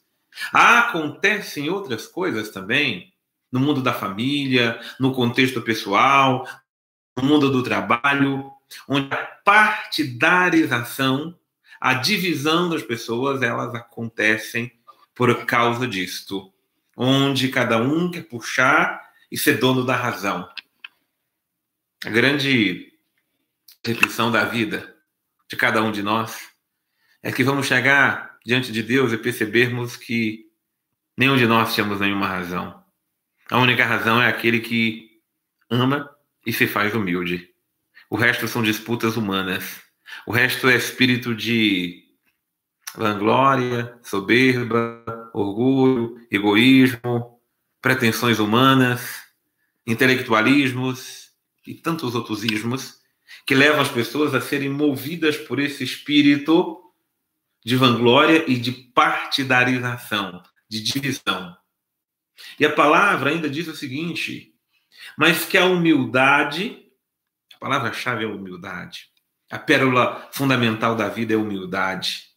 acontecem 0.52 1.70
outras 1.70 2.08
coisas 2.08 2.50
também 2.50 3.14
no 3.52 3.60
mundo 3.60 3.84
da 3.84 3.94
família, 3.94 4.80
no 5.00 5.14
contexto 5.14 5.62
pessoal, 5.62 6.48
no 7.16 7.24
mundo 7.24 7.52
do 7.52 7.62
trabalho, 7.62 8.52
onde 8.88 9.14
a 9.14 9.18
partidarização, 9.46 11.38
a 11.80 11.94
divisão 11.94 12.70
das 12.70 12.82
pessoas, 12.82 13.44
elas 13.44 13.76
acontecem 13.76 14.72
por 15.14 15.46
causa 15.46 15.88
disto, 15.88 16.52
onde 16.98 17.50
cada 17.50 17.78
um 17.78 18.10
quer 18.10 18.24
puxar 18.24 19.00
e 19.32 19.38
ser 19.38 19.60
dono 19.60 19.86
da 19.86 19.96
razão. 19.96 20.50
A 22.04 22.10
grande 22.10 22.93
repetição 23.86 24.32
da 24.32 24.46
vida 24.46 24.96
de 25.50 25.58
cada 25.58 25.84
um 25.84 25.92
de 25.92 26.02
nós 26.02 26.50
é 27.22 27.32
que 27.32 27.44
vamos 27.44 27.68
chegar 27.68 28.38
diante 28.46 28.72
de 28.72 28.82
Deus 28.82 29.12
e 29.12 29.18
percebermos 29.18 29.98
que 29.98 30.46
nenhum 31.18 31.36
de 31.36 31.46
nós 31.46 31.76
temos 31.76 32.00
nenhuma 32.00 32.28
razão. 32.28 32.82
A 33.52 33.60
única 33.60 33.86
razão 33.86 34.22
é 34.22 34.28
aquele 34.28 34.62
que 34.62 35.22
ama 35.70 36.10
e 36.46 36.54
se 36.54 36.66
faz 36.66 36.94
humilde. 36.94 37.50
O 38.10 38.16
resto 38.16 38.48
são 38.48 38.64
disputas 38.64 39.18
humanas. 39.18 39.82
O 40.26 40.32
resto 40.32 40.70
é 40.70 40.76
espírito 40.76 41.36
de 41.36 42.04
vanglória, 42.96 43.98
soberba, 44.02 45.04
orgulho, 45.34 46.16
egoísmo, 46.32 47.42
pretensões 47.82 48.40
humanas, 48.40 49.24
intelectualismos 49.86 51.32
e 51.66 51.74
tantos 51.74 52.16
outros 52.16 52.44
ismos 52.44 53.03
que 53.46 53.56
levam 53.56 53.82
as 53.82 53.90
pessoas 53.90 54.34
a 54.34 54.42
serem 54.42 54.70
movidas 54.70 55.38
por 55.38 55.60
esse 55.60 55.84
espírito 55.84 56.80
de 57.64 57.76
vanglória 57.76 58.44
e 58.50 58.58
de 58.58 58.72
partidarização, 58.72 60.42
de 60.70 60.82
divisão. 60.82 61.56
E 62.60 62.66
a 62.66 62.72
palavra 62.72 63.30
ainda 63.30 63.50
diz 63.50 63.68
o 63.68 63.76
seguinte: 63.76 64.54
mas 65.18 65.46
que 65.46 65.58
a 65.58 65.66
humildade, 65.66 66.86
a 67.56 67.58
palavra-chave 67.58 68.24
é 68.24 68.28
humildade, 68.28 69.10
a 69.50 69.60
pérola 69.60 70.30
fundamental 70.32 70.96
da 70.96 71.10
vida 71.10 71.34
é 71.34 71.38
humildade. 71.38 72.30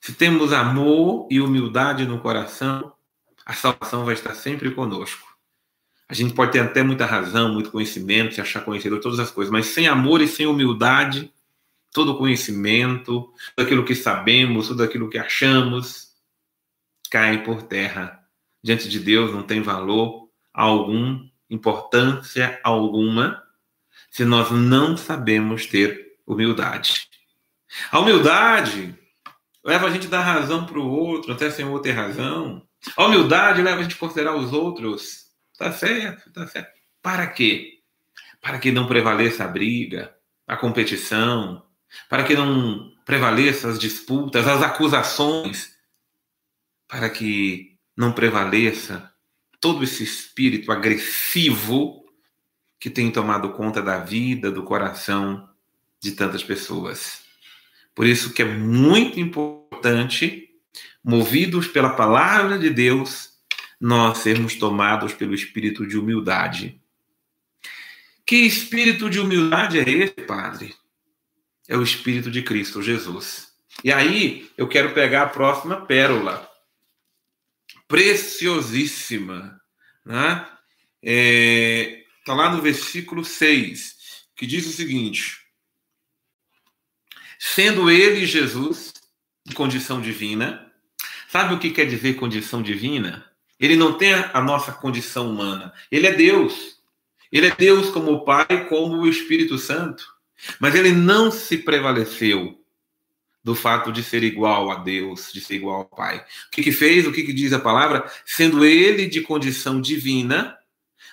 Se 0.00 0.14
temos 0.14 0.52
amor 0.52 1.28
e 1.30 1.40
humildade 1.40 2.06
no 2.06 2.20
coração, 2.20 2.94
a 3.44 3.52
salvação 3.52 4.04
vai 4.04 4.14
estar 4.14 4.34
sempre 4.34 4.70
conosco. 4.70 5.29
A 6.10 6.14
gente 6.14 6.34
pode 6.34 6.50
ter 6.50 6.58
até 6.58 6.82
muita 6.82 7.06
razão, 7.06 7.54
muito 7.54 7.70
conhecimento, 7.70 8.34
se 8.34 8.40
achar 8.40 8.64
conhecedor, 8.64 8.98
todas 9.00 9.20
as 9.20 9.30
coisas, 9.30 9.52
mas 9.52 9.66
sem 9.66 9.86
amor 9.86 10.20
e 10.20 10.26
sem 10.26 10.44
humildade, 10.44 11.32
todo 11.92 12.18
conhecimento, 12.18 13.32
tudo 13.54 13.64
aquilo 13.64 13.84
que 13.84 13.94
sabemos, 13.94 14.66
tudo 14.66 14.82
aquilo 14.82 15.08
que 15.08 15.18
achamos, 15.18 16.08
cai 17.08 17.44
por 17.44 17.62
terra 17.62 18.20
diante 18.62 18.88
de 18.88 18.98
Deus 18.98 19.32
não 19.32 19.42
tem 19.42 19.62
valor 19.62 20.28
algum, 20.52 21.26
importância 21.48 22.60
alguma, 22.62 23.42
se 24.10 24.24
nós 24.24 24.50
não 24.50 24.96
sabemos 24.96 25.66
ter 25.66 26.18
humildade. 26.26 27.08
A 27.90 28.00
humildade 28.00 28.94
leva 29.64 29.86
a 29.86 29.90
gente 29.90 30.06
a 30.08 30.10
dar 30.10 30.22
razão 30.22 30.66
para 30.66 30.78
o 30.78 30.90
outro, 30.90 31.32
até 31.32 31.50
sem 31.50 31.64
o 31.64 31.68
outro 31.68 31.84
ter 31.84 31.92
razão. 31.92 32.62
A 32.96 33.06
humildade 33.06 33.62
leva 33.62 33.80
a 33.80 33.82
gente 33.82 33.94
a 33.94 33.98
considerar 33.98 34.34
os 34.34 34.52
outros. 34.52 35.29
Tá 35.60 35.70
certo, 35.72 36.32
tá 36.32 36.46
certo. 36.46 36.72
Para 37.02 37.26
quê? 37.26 37.80
Para 38.40 38.58
que 38.58 38.72
não 38.72 38.86
prevaleça 38.88 39.44
a 39.44 39.46
briga, 39.46 40.16
a 40.46 40.56
competição, 40.56 41.66
para 42.08 42.24
que 42.24 42.34
não 42.34 42.90
prevaleça 43.04 43.68
as 43.68 43.78
disputas, 43.78 44.48
as 44.48 44.62
acusações, 44.62 45.76
para 46.88 47.10
que 47.10 47.76
não 47.94 48.10
prevaleça 48.10 49.12
todo 49.60 49.84
esse 49.84 50.02
espírito 50.02 50.72
agressivo 50.72 52.06
que 52.78 52.88
tem 52.88 53.10
tomado 53.10 53.52
conta 53.52 53.82
da 53.82 53.98
vida, 53.98 54.50
do 54.50 54.62
coração 54.62 55.46
de 56.02 56.12
tantas 56.12 56.42
pessoas. 56.42 57.20
Por 57.94 58.06
isso 58.06 58.32
que 58.32 58.40
é 58.40 58.46
muito 58.46 59.20
importante, 59.20 60.48
movidos 61.04 61.68
pela 61.68 61.90
palavra 61.90 62.58
de 62.58 62.70
Deus, 62.70 63.29
nós 63.80 64.18
sermos 64.18 64.56
tomados 64.56 65.14
pelo 65.14 65.34
espírito 65.34 65.86
de 65.86 65.96
humildade. 65.96 66.80
Que 68.26 68.36
espírito 68.36 69.08
de 69.08 69.18
humildade 69.18 69.78
é 69.78 69.88
esse, 69.88 70.20
Padre? 70.26 70.74
É 71.66 71.76
o 71.76 71.82
espírito 71.82 72.30
de 72.30 72.42
Cristo 72.42 72.82
Jesus. 72.82 73.52
E 73.82 73.90
aí 73.90 74.50
eu 74.56 74.68
quero 74.68 74.92
pegar 74.92 75.22
a 75.22 75.28
próxima 75.28 75.86
pérola 75.86 76.48
preciosíssima. 77.88 79.60
Né? 80.04 80.46
É, 81.02 82.04
tá 82.24 82.34
lá 82.34 82.54
no 82.54 82.60
versículo 82.60 83.24
6, 83.24 84.26
que 84.36 84.46
diz 84.46 84.66
o 84.66 84.72
seguinte: 84.72 85.38
Sendo 87.38 87.90
ele, 87.90 88.26
Jesus, 88.26 88.92
de 89.46 89.54
condição 89.54 90.00
divina, 90.00 90.70
sabe 91.28 91.54
o 91.54 91.58
que 91.58 91.70
quer 91.70 91.86
dizer 91.86 92.14
condição 92.14 92.62
divina? 92.62 93.29
Ele 93.60 93.76
não 93.76 93.92
tem 93.92 94.14
a 94.14 94.40
nossa 94.40 94.72
condição 94.72 95.30
humana. 95.30 95.72
Ele 95.92 96.06
é 96.06 96.14
Deus. 96.14 96.78
Ele 97.30 97.46
é 97.46 97.54
Deus 97.54 97.90
como 97.90 98.12
o 98.12 98.24
Pai, 98.24 98.66
como 98.68 98.96
o 98.96 99.08
Espírito 99.08 99.58
Santo. 99.58 100.04
Mas 100.58 100.74
ele 100.74 100.92
não 100.92 101.30
se 101.30 101.58
prevaleceu 101.58 102.58
do 103.44 103.54
fato 103.54 103.92
de 103.92 104.02
ser 104.02 104.22
igual 104.22 104.70
a 104.70 104.76
Deus, 104.76 105.30
de 105.32 105.40
ser 105.40 105.56
igual 105.56 105.76
ao 105.76 105.84
Pai. 105.84 106.18
O 106.18 106.50
que, 106.50 106.62
que 106.62 106.72
fez? 106.72 107.06
O 107.06 107.12
que, 107.12 107.22
que 107.22 107.32
diz 107.32 107.52
a 107.52 107.58
palavra? 107.58 108.10
Sendo 108.24 108.64
ele 108.64 109.06
de 109.06 109.20
condição 109.20 109.80
divina, 109.80 110.56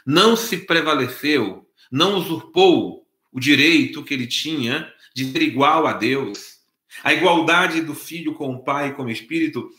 não 0.06 0.36
se 0.36 0.58
prevaleceu, 0.58 1.68
não 1.92 2.16
usurpou 2.16 3.06
o 3.32 3.40
direito 3.40 4.04
que 4.04 4.14
ele 4.14 4.28
tinha 4.28 4.92
de 5.14 5.32
ser 5.32 5.42
igual 5.42 5.86
a 5.86 5.94
Deus. 5.94 6.58
A 7.04 7.14
igualdade 7.14 7.82
do 7.82 7.94
Filho 7.94 8.34
com 8.34 8.56
o 8.56 8.64
Pai 8.64 8.90
e 8.90 8.94
com 8.94 9.04
o 9.04 9.10
Espírito, 9.10 9.70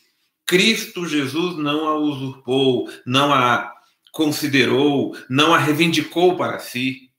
Cristo 0.48 1.06
Jesus 1.06 1.56
não 1.58 1.86
a 1.86 1.96
usurpou, 1.96 2.90
não 3.06 3.32
a 3.32 3.72
considerou, 4.10 5.16
não 5.30 5.54
a 5.54 5.58
reivindicou 5.58 6.36
para 6.36 6.58
si. 6.58 7.12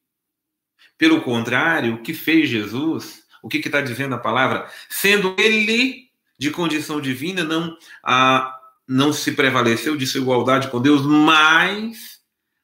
Pelo 0.98 1.22
contrário, 1.22 1.94
o 1.94 2.02
que 2.02 2.14
fez 2.14 2.50
Jesus 2.50 3.24
o 3.42 3.48
que 3.48 3.58
está 3.58 3.82
dizendo 3.82 4.16
a 4.16 4.20
palavra? 4.20 4.70
Sendo 4.90 5.36
ele 5.38 6.10
de 6.38 6.52
condição 6.52 7.00
divina, 7.00 7.44
não, 7.44 7.78
a, 8.04 8.60
não 8.88 9.14
se 9.14 9.32
prevaleceu 9.32 9.96
de 9.96 10.06
sua 10.08 10.22
igualdade 10.22 10.70
com 10.70 10.82
Deus, 10.82 11.06
mas 11.06 12.20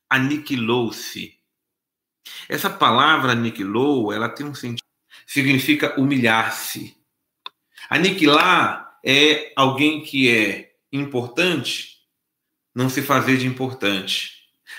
aniquilou-se. 0.10 1.34
Essa 2.50 2.70
palavra 2.70 3.32
aniquilou, 3.32 4.12
ela 4.12 4.30
tem 4.30 4.46
um 4.46 4.56
sentido, 4.56 4.86
significa 5.26 6.00
humilhar-se. 6.00 6.96
Aniquilar 7.90 8.85
é 9.06 9.54
alguém 9.56 10.02
que 10.02 10.30
é 10.36 10.74
importante, 10.92 12.00
não 12.74 12.90
se 12.90 13.02
fazer 13.02 13.38
de 13.38 13.46
importante. 13.46 14.32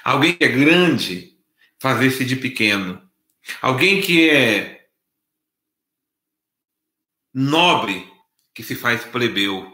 Alguém 0.02 0.34
que 0.34 0.44
é 0.44 0.48
grande, 0.48 1.38
fazer-se 1.78 2.24
de 2.24 2.36
pequeno. 2.36 3.00
Alguém 3.62 4.00
que 4.00 4.28
é 4.28 4.88
nobre 7.32 8.10
que 8.52 8.62
se 8.62 8.74
faz 8.74 9.04
plebeu. 9.04 9.72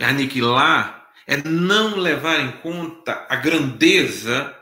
Aniquilar, 0.00 1.10
é 1.26 1.36
não 1.36 1.96
levar 1.96 2.40
em 2.40 2.52
conta 2.60 3.26
a 3.28 3.36
grandeza 3.36 4.56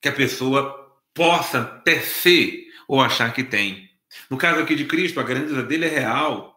que 0.00 0.08
a 0.08 0.12
pessoa 0.12 1.00
possa 1.14 1.64
ter 1.64 2.02
ou 2.88 3.00
achar 3.00 3.32
que 3.32 3.44
tem. 3.44 3.90
No 4.28 4.36
caso 4.36 4.60
aqui 4.60 4.74
de 4.74 4.84
Cristo, 4.84 5.20
a 5.20 5.22
grandeza 5.22 5.62
dele 5.62 5.86
é 5.86 5.88
real. 5.88 6.51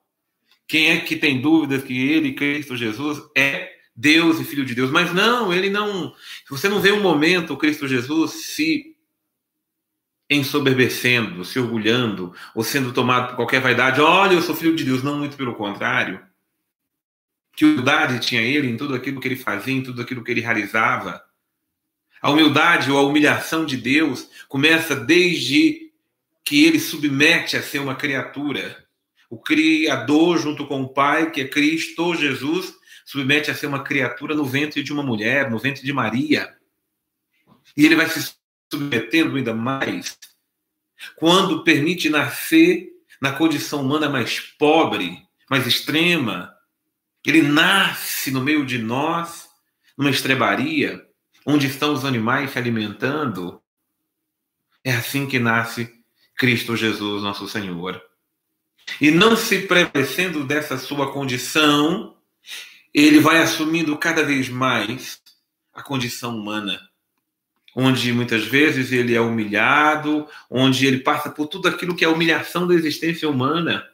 Quem 0.68 0.92
é 0.92 1.00
que 1.00 1.16
tem 1.16 1.40
dúvidas 1.40 1.84
que 1.84 2.10
ele, 2.10 2.34
Cristo 2.34 2.76
Jesus, 2.76 3.22
é 3.38 3.72
Deus 3.96 4.40
e 4.40 4.44
Filho 4.44 4.66
de 4.66 4.74
Deus? 4.74 4.90
Mas 4.90 5.14
não, 5.14 5.54
ele 5.54 5.70
não. 5.70 6.14
Você 6.50 6.68
não 6.68 6.82
vê 6.82 6.92
um 6.92 7.02
momento, 7.02 7.54
o 7.54 7.58
Cristo 7.58 7.88
Jesus, 7.88 8.32
se 8.46 8.96
ensoberbecendo, 10.30 11.46
se 11.46 11.60
orgulhando, 11.60 12.34
ou 12.56 12.64
sendo 12.64 12.92
tomado 12.92 13.30
por 13.30 13.36
qualquer 13.36 13.62
vaidade. 13.62 14.02
Olha, 14.02 14.34
eu 14.34 14.42
sou 14.42 14.56
filho 14.56 14.76
de 14.76 14.84
Deus. 14.84 15.04
Não, 15.04 15.20
muito 15.20 15.38
pelo 15.38 15.56
contrário. 15.56 16.20
Que 17.56 17.64
humildade 17.64 18.20
tinha 18.20 18.42
ele 18.42 18.68
em 18.68 18.76
tudo 18.76 18.96
aquilo 18.96 19.22
que 19.22 19.28
ele 19.28 19.36
fazia, 19.36 19.74
em 19.74 19.84
tudo 19.84 20.02
aquilo 20.02 20.24
que 20.24 20.32
ele 20.32 20.42
realizava. 20.42 21.24
A 22.22 22.32
humildade 22.32 22.92
ou 22.92 22.98
a 22.98 23.04
humilhação 23.04 23.66
de 23.66 23.78
Deus 23.78 24.28
começa 24.48 24.96
desde 24.96 25.92
que 26.44 26.66
ele 26.66 26.80
submete 26.80 27.56
a 27.56 27.62
ser 27.62 27.80
uma 27.80 27.96
criatura. 27.96 28.85
O 29.36 29.38
Criador, 29.38 30.38
junto 30.38 30.66
com 30.66 30.82
o 30.82 30.88
Pai, 30.88 31.30
que 31.30 31.42
é 31.42 31.48
Cristo 31.50 32.16
Jesus, 32.16 32.74
submete 33.04 33.52
a 33.52 33.54
ser 33.54 33.68
uma 33.68 33.84
criatura 33.84 34.34
no 34.34 34.46
ventre 34.46 34.82
de 34.82 34.94
uma 34.94 35.04
mulher, 35.04 35.52
no 35.52 35.60
ventre 35.60 35.84
de 35.84 35.92
Maria. 35.92 36.56
E 37.76 37.86
ele 37.86 37.98
vai 37.98 38.08
se 38.08 38.34
submetendo 38.72 39.36
ainda 39.36 39.54
mais, 39.54 40.18
quando 41.18 41.66
permite 41.66 42.10
nascer 42.10 42.88
na 43.22 43.34
condição 43.34 43.82
humana 43.82 44.08
mais 44.08 44.40
pobre, 44.40 45.22
mais 45.50 45.68
extrema, 45.68 46.56
ele 47.26 47.42
nasce 47.42 48.32
no 48.32 48.40
meio 48.40 48.66
de 48.66 48.78
nós, 48.78 49.50
numa 49.98 50.12
estrebaria, 50.12 51.06
onde 51.46 51.68
estão 51.68 51.92
os 51.92 52.06
animais 52.06 52.52
se 52.52 52.58
alimentando. 52.58 53.62
É 54.82 54.94
assim 54.94 55.28
que 55.28 55.40
nasce 55.40 55.94
Cristo 56.38 56.78
Jesus, 56.78 57.22
nosso 57.22 57.50
Senhor. 57.50 58.02
E 59.00 59.12
não 59.12 59.36
se 59.36 59.64
prevalecendo 59.64 60.44
dessa 60.44 60.78
sua 60.78 61.12
condição, 61.12 62.16
ele 62.94 63.20
vai 63.20 63.42
assumindo 63.42 63.98
cada 63.98 64.24
vez 64.24 64.50
mais 64.50 65.22
a 65.74 65.84
condição 65.84 66.38
humana 66.38 66.80
onde 67.76 68.14
muitas 68.14 68.46
vezes 68.46 68.94
ele 68.94 69.14
é 69.14 69.20
humilhado, 69.20 70.28
onde 70.50 70.88
ele 70.88 71.00
passa 71.00 71.30
por 71.30 71.48
tudo 71.48 71.68
aquilo 71.68 71.96
que 71.96 72.06
é 72.06 72.08
humilhação 72.08 72.66
da 72.66 72.74
existência 72.74 73.30
humana. 73.30 73.86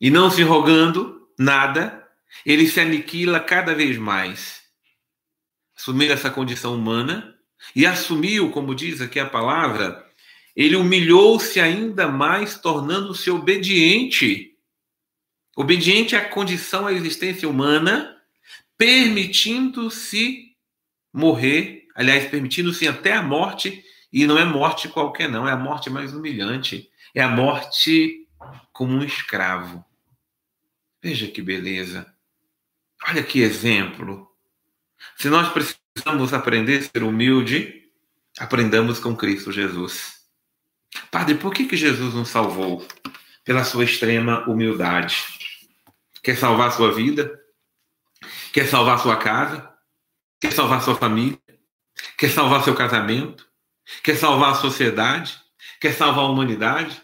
E 0.00 0.10
não 0.10 0.28
se 0.28 0.42
rogando 0.42 1.28
nada, 1.38 2.04
ele 2.44 2.66
se 2.66 2.80
aniquila 2.80 3.38
cada 3.38 3.72
vez 3.72 3.96
mais. 3.96 4.64
Assumir 5.76 6.10
essa 6.10 6.28
condição 6.28 6.74
humana 6.74 7.36
e 7.74 7.86
assumiu, 7.86 8.50
como 8.50 8.74
diz 8.74 9.00
aqui 9.00 9.20
a 9.20 9.26
palavra, 9.26 10.03
ele 10.54 10.76
humilhou-se 10.76 11.60
ainda 11.60 12.08
mais, 12.08 12.58
tornando-se 12.58 13.30
obediente. 13.30 14.56
Obediente 15.56 16.16
à 16.16 16.24
condição, 16.24 16.86
à 16.86 16.92
existência 16.92 17.48
humana, 17.48 18.16
permitindo-se 18.76 20.54
morrer 21.12 21.84
aliás, 21.94 22.28
permitindo-se 22.28 22.88
até 22.88 23.12
a 23.12 23.22
morte, 23.22 23.84
e 24.12 24.26
não 24.26 24.36
é 24.36 24.44
morte 24.44 24.88
qualquer, 24.88 25.28
não, 25.28 25.48
é 25.48 25.52
a 25.52 25.56
morte 25.56 25.88
mais 25.88 26.12
humilhante, 26.12 26.90
é 27.14 27.22
a 27.22 27.28
morte 27.28 28.28
como 28.72 28.92
um 28.92 29.04
escravo. 29.04 29.84
Veja 31.02 31.28
que 31.28 31.40
beleza. 31.40 32.12
Olha 33.06 33.22
que 33.22 33.40
exemplo. 33.40 34.30
Se 35.16 35.28
nós 35.28 35.52
precisamos 35.52 36.32
aprender 36.32 36.78
a 36.78 36.82
ser 36.82 37.02
humilde, 37.02 37.90
aprendamos 38.38 38.98
com 38.98 39.16
Cristo 39.16 39.52
Jesus. 39.52 40.23
Padre, 41.10 41.34
por 41.36 41.52
que, 41.52 41.66
que 41.66 41.76
Jesus 41.76 42.14
nos 42.14 42.28
salvou? 42.28 42.86
Pela 43.44 43.64
sua 43.64 43.84
extrema 43.84 44.48
humildade. 44.48 45.24
Quer 46.22 46.36
salvar 46.36 46.72
sua 46.72 46.92
vida? 46.92 47.38
Quer 48.52 48.66
salvar 48.66 48.98
sua 48.98 49.16
casa? 49.16 49.70
Quer 50.40 50.52
salvar 50.52 50.82
sua 50.82 50.96
família? 50.96 51.38
Quer 52.16 52.30
salvar 52.30 52.64
seu 52.64 52.74
casamento? 52.74 53.46
Quer 54.02 54.16
salvar 54.16 54.52
a 54.52 54.54
sociedade? 54.54 55.38
Quer 55.80 55.92
salvar 55.94 56.24
a 56.24 56.28
humanidade? 56.28 57.02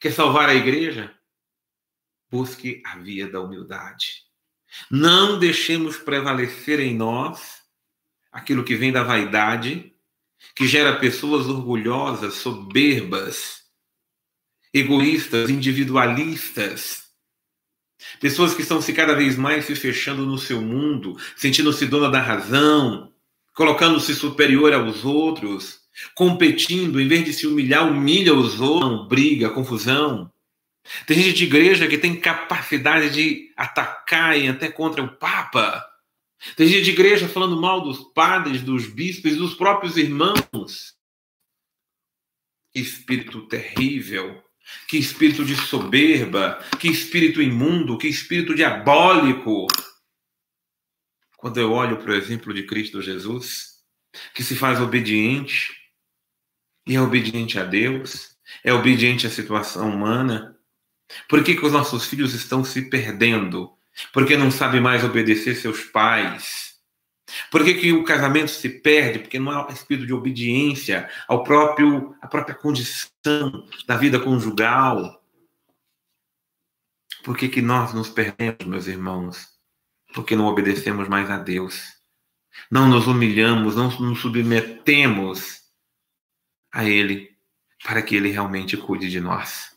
Quer 0.00 0.12
salvar 0.12 0.48
a 0.48 0.54
igreja? 0.54 1.12
Busque 2.30 2.82
a 2.86 2.96
via 2.98 3.28
da 3.28 3.40
humildade. 3.40 4.24
Não 4.90 5.38
deixemos 5.38 5.96
prevalecer 5.96 6.80
em 6.80 6.96
nós 6.96 7.62
aquilo 8.30 8.64
que 8.64 8.74
vem 8.74 8.90
da 8.90 9.02
vaidade, 9.02 9.91
que 10.54 10.66
gera 10.66 10.96
pessoas 10.96 11.46
orgulhosas, 11.46 12.34
soberbas, 12.34 13.62
egoístas, 14.72 15.50
individualistas. 15.50 17.02
Pessoas 18.20 18.54
que 18.54 18.62
estão 18.62 18.80
se 18.80 18.92
cada 18.92 19.14
vez 19.14 19.36
mais 19.36 19.64
se 19.64 19.74
fechando 19.76 20.26
no 20.26 20.38
seu 20.38 20.60
mundo, 20.60 21.16
sentindo-se 21.36 21.86
dona 21.86 22.10
da 22.10 22.20
razão, 22.20 23.12
colocando-se 23.54 24.14
superior 24.14 24.72
aos 24.72 25.04
outros, 25.04 25.80
competindo, 26.14 27.00
em 27.00 27.06
vez 27.06 27.24
de 27.24 27.32
se 27.32 27.46
humilhar, 27.46 27.86
humilha 27.86 28.34
os 28.34 28.60
outros, 28.60 29.08
briga, 29.08 29.50
confusão. 29.50 30.30
Tem 31.06 31.16
gente 31.16 31.34
de 31.34 31.44
igreja 31.44 31.86
que 31.86 31.98
tem 31.98 32.18
capacidade 32.18 33.10
de 33.10 33.52
atacar 33.56 34.38
e 34.38 34.48
até 34.48 34.68
contra 34.68 35.02
o 35.02 35.16
Papa. 35.16 35.84
Tem 36.56 36.66
gente 36.66 36.84
de 36.84 36.90
igreja 36.90 37.28
falando 37.28 37.60
mal 37.60 37.80
dos 37.82 38.00
padres, 38.12 38.62
dos 38.62 38.86
bispos 38.86 39.36
dos 39.36 39.54
próprios 39.54 39.96
irmãos. 39.96 40.96
Que 42.72 42.80
espírito 42.80 43.46
terrível, 43.46 44.42
que 44.88 44.96
espírito 44.98 45.44
de 45.44 45.54
soberba, 45.54 46.58
que 46.80 46.88
espírito 46.88 47.40
imundo, 47.40 47.98
que 47.98 48.08
espírito 48.08 48.54
diabólico. 48.54 49.66
Quando 51.36 51.58
eu 51.58 51.72
olho 51.72 51.98
para 51.98 52.12
o 52.12 52.14
exemplo 52.14 52.52
de 52.52 52.64
Cristo 52.64 53.02
Jesus, 53.02 53.82
que 54.34 54.42
se 54.42 54.56
faz 54.56 54.80
obediente, 54.80 55.72
e 56.86 56.96
é 56.96 57.00
obediente 57.00 57.58
a 57.58 57.64
Deus, 57.64 58.36
é 58.64 58.72
obediente 58.72 59.26
à 59.26 59.30
situação 59.30 59.90
humana, 59.90 60.58
por 61.28 61.42
que, 61.44 61.54
que 61.54 61.64
os 61.64 61.72
nossos 61.72 62.06
filhos 62.06 62.34
estão 62.34 62.64
se 62.64 62.88
perdendo? 62.88 63.76
Porque 64.12 64.36
não 64.36 64.50
sabem 64.50 64.80
mais 64.80 65.04
obedecer 65.04 65.54
seus 65.54 65.84
pais? 65.84 66.72
Por 67.50 67.64
que, 67.64 67.74
que 67.74 67.92
o 67.92 68.04
casamento 68.04 68.50
se 68.50 68.68
perde? 68.68 69.20
Porque 69.20 69.38
não 69.38 69.52
há 69.52 69.72
espírito 69.72 70.06
de 70.06 70.12
obediência 70.12 71.08
ao 71.26 71.42
próprio, 71.42 72.14
à 72.20 72.26
própria 72.26 72.54
condição 72.54 73.66
da 73.86 73.96
vida 73.96 74.20
conjugal. 74.20 75.22
Por 77.22 77.36
que, 77.36 77.48
que 77.48 77.62
nós 77.62 77.94
nos 77.94 78.08
perdemos, 78.08 78.64
meus 78.66 78.86
irmãos? 78.86 79.48
Porque 80.12 80.36
não 80.36 80.46
obedecemos 80.46 81.08
mais 81.08 81.30
a 81.30 81.38
Deus. 81.38 82.02
Não 82.70 82.86
nos 82.88 83.06
humilhamos, 83.06 83.76
não 83.76 83.88
nos 84.00 84.20
submetemos 84.20 85.62
a 86.70 86.84
Ele 86.84 87.34
para 87.84 88.02
que 88.02 88.16
Ele 88.16 88.30
realmente 88.30 88.76
cuide 88.76 89.08
de 89.08 89.20
nós. 89.20 89.71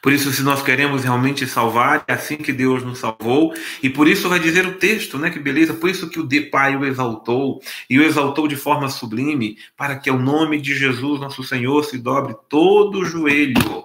Por 0.00 0.12
isso, 0.12 0.32
se 0.32 0.42
nós 0.42 0.62
queremos 0.62 1.04
realmente 1.04 1.46
salvar, 1.46 2.04
é 2.08 2.14
assim 2.14 2.36
que 2.36 2.52
Deus 2.52 2.82
nos 2.82 2.98
salvou, 2.98 3.52
e 3.82 3.90
por 3.90 4.08
isso 4.08 4.28
vai 4.28 4.38
dizer 4.38 4.66
o 4.66 4.78
texto, 4.78 5.18
né? 5.18 5.30
Que 5.30 5.38
beleza, 5.38 5.74
por 5.74 5.90
isso 5.90 6.08
que 6.08 6.18
o 6.18 6.50
Pai 6.50 6.76
o 6.76 6.84
exaltou, 6.84 7.60
e 7.88 7.98
o 7.98 8.02
exaltou 8.02 8.48
de 8.48 8.56
forma 8.56 8.88
sublime, 8.88 9.58
para 9.76 9.98
que 9.98 10.08
ao 10.08 10.18
nome 10.18 10.60
de 10.60 10.74
Jesus, 10.74 11.20
nosso 11.20 11.42
Senhor, 11.42 11.82
se 11.84 11.98
dobre 11.98 12.34
todo 12.48 13.00
o 13.00 13.04
joelho. 13.04 13.84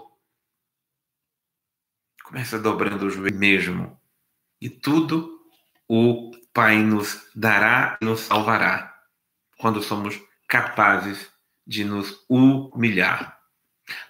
Começa 2.24 2.60
dobrando 2.60 3.06
o 3.06 3.10
joelho 3.10 3.38
mesmo, 3.38 4.00
e 4.62 4.70
tudo 4.70 5.40
o 5.88 6.32
Pai 6.54 6.78
nos 6.78 7.22
dará 7.36 7.98
e 8.02 8.06
nos 8.06 8.22
salvará, 8.22 8.94
quando 9.58 9.82
somos 9.82 10.20
capazes 10.48 11.30
de 11.66 11.84
nos 11.84 12.26
humilhar. 12.28 13.39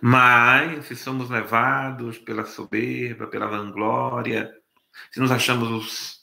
Mas 0.01 0.85
se 0.85 0.95
somos 0.95 1.29
levados 1.29 2.17
pela 2.17 2.45
soberba, 2.45 3.27
pela 3.27 3.47
vanglória, 3.47 4.53
se 5.11 5.19
nos 5.19 5.31
achamos 5.31 5.69
os 5.69 6.19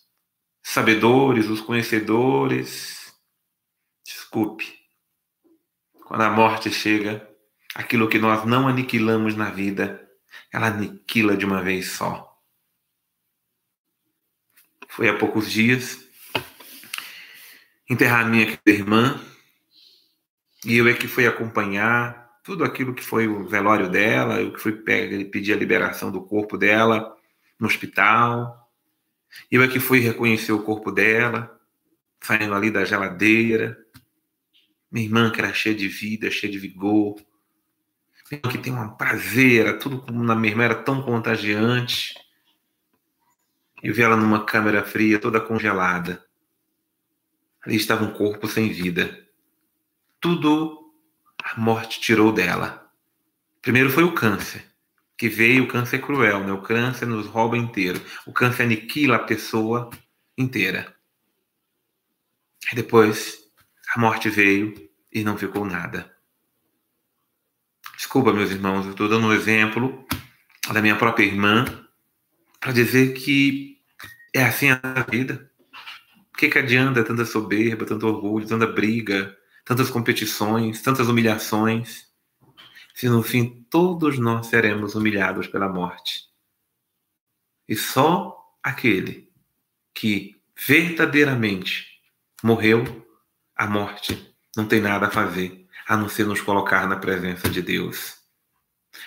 sabedores, 0.62 1.48
os 1.48 1.60
conhecedores, 1.60 3.14
desculpe, 4.04 4.78
quando 6.04 6.22
a 6.22 6.30
morte 6.30 6.70
chega, 6.70 7.28
aquilo 7.74 8.08
que 8.08 8.18
nós 8.18 8.44
não 8.44 8.68
aniquilamos 8.68 9.36
na 9.36 9.50
vida, 9.50 10.08
ela 10.52 10.68
aniquila 10.68 11.36
de 11.36 11.44
uma 11.44 11.62
vez 11.62 11.92
só. 11.92 12.36
Foi 14.88 15.08
há 15.08 15.18
poucos 15.18 15.50
dias 15.50 16.06
enterrar 17.88 18.28
minha 18.28 18.58
irmã 18.66 19.20
e 20.64 20.76
eu 20.76 20.88
é 20.88 20.94
que 20.94 21.06
fui 21.06 21.26
acompanhar 21.26 22.25
tudo 22.46 22.62
aquilo 22.62 22.94
que 22.94 23.02
foi 23.02 23.26
o 23.26 23.44
velório 23.44 23.90
dela, 23.90 24.40
eu 24.40 24.52
que 24.52 24.60
fui 24.60 24.70
pedir 24.70 25.52
a 25.52 25.56
liberação 25.56 26.12
do 26.12 26.22
corpo 26.22 26.56
dela 26.56 27.12
no 27.58 27.66
hospital. 27.66 28.70
Eu 29.50 29.62
é 29.62 29.68
que 29.68 29.80
fui 29.80 29.98
reconhecer 29.98 30.52
o 30.52 30.62
corpo 30.62 30.92
dela, 30.92 31.60
saindo 32.22 32.54
ali 32.54 32.70
da 32.70 32.84
geladeira. 32.84 33.76
Minha 34.88 35.06
irmã 35.06 35.32
que 35.32 35.40
era 35.40 35.52
cheia 35.52 35.74
de 35.74 35.88
vida, 35.88 36.30
cheia 36.30 36.52
de 36.52 36.56
vigor. 36.56 37.16
Minha 38.30 38.40
irmã 38.44 38.52
que 38.52 38.58
tem 38.58 38.72
uma 38.72 38.96
prazer, 38.96 39.76
tudo 39.80 40.04
na 40.12 40.36
minha 40.36 40.52
irmã 40.52 40.62
era 40.66 40.76
tão 40.76 41.02
contagiante. 41.02 42.14
Eu 43.82 43.92
vi 43.92 44.02
ela 44.02 44.16
numa 44.16 44.44
câmera 44.44 44.84
fria, 44.84 45.18
toda 45.18 45.40
congelada. 45.40 46.24
Ali 47.60 47.74
estava 47.74 48.04
um 48.04 48.12
corpo 48.12 48.46
sem 48.46 48.72
vida. 48.72 49.26
Tudo 50.20 50.85
morte 51.60 52.00
tirou 52.00 52.32
dela. 52.32 52.90
Primeiro 53.62 53.90
foi 53.90 54.04
o 54.04 54.12
câncer, 54.12 54.64
que 55.16 55.28
veio 55.28 55.64
o 55.64 55.68
câncer 55.68 56.00
cruel, 56.00 56.44
né? 56.44 56.52
O 56.52 56.62
câncer 56.62 57.06
nos 57.06 57.26
rouba 57.26 57.56
inteiro. 57.56 58.00
O 58.26 58.32
câncer 58.32 58.64
aniquila 58.64 59.16
a 59.16 59.24
pessoa 59.24 59.90
inteira. 60.36 60.94
Aí 62.68 62.76
depois 62.76 63.38
a 63.94 64.00
morte 64.00 64.28
veio 64.28 64.74
e 65.12 65.24
não 65.24 65.38
ficou 65.38 65.64
nada. 65.64 66.14
Desculpa, 67.96 68.32
meus 68.32 68.50
irmãos, 68.50 68.84
eu 68.84 68.92
estou 68.92 69.08
dando 69.08 69.26
um 69.26 69.32
exemplo 69.32 70.06
da 70.72 70.82
minha 70.82 70.96
própria 70.96 71.24
irmã 71.24 71.64
para 72.60 72.72
dizer 72.72 73.14
que 73.14 73.78
é 74.34 74.44
assim 74.44 74.70
a 74.70 75.06
vida. 75.10 75.50
O 76.32 76.36
que, 76.36 76.50
que 76.50 76.58
adianta 76.58 77.02
tanta 77.02 77.24
soberba, 77.24 77.86
tanto 77.86 78.06
orgulho, 78.06 78.46
tanta 78.46 78.66
briga, 78.66 79.34
tantas 79.66 79.90
competições, 79.90 80.80
tantas 80.80 81.08
humilhações, 81.08 82.06
se 82.94 83.08
no 83.08 83.22
fim 83.22 83.66
todos 83.68 84.18
nós 84.18 84.46
seremos 84.46 84.94
humilhados 84.94 85.48
pela 85.48 85.68
morte. 85.68 86.24
E 87.68 87.76
só 87.76 88.38
aquele 88.62 89.28
que 89.92 90.40
verdadeiramente 90.56 92.00
morreu, 92.42 93.04
a 93.56 93.66
morte 93.66 94.34
não 94.56 94.66
tem 94.66 94.80
nada 94.80 95.08
a 95.08 95.10
fazer 95.10 95.66
a 95.86 95.96
não 95.96 96.08
ser 96.08 96.26
nos 96.26 96.40
colocar 96.40 96.86
na 96.88 96.96
presença 96.96 97.48
de 97.48 97.60
Deus. 97.60 98.16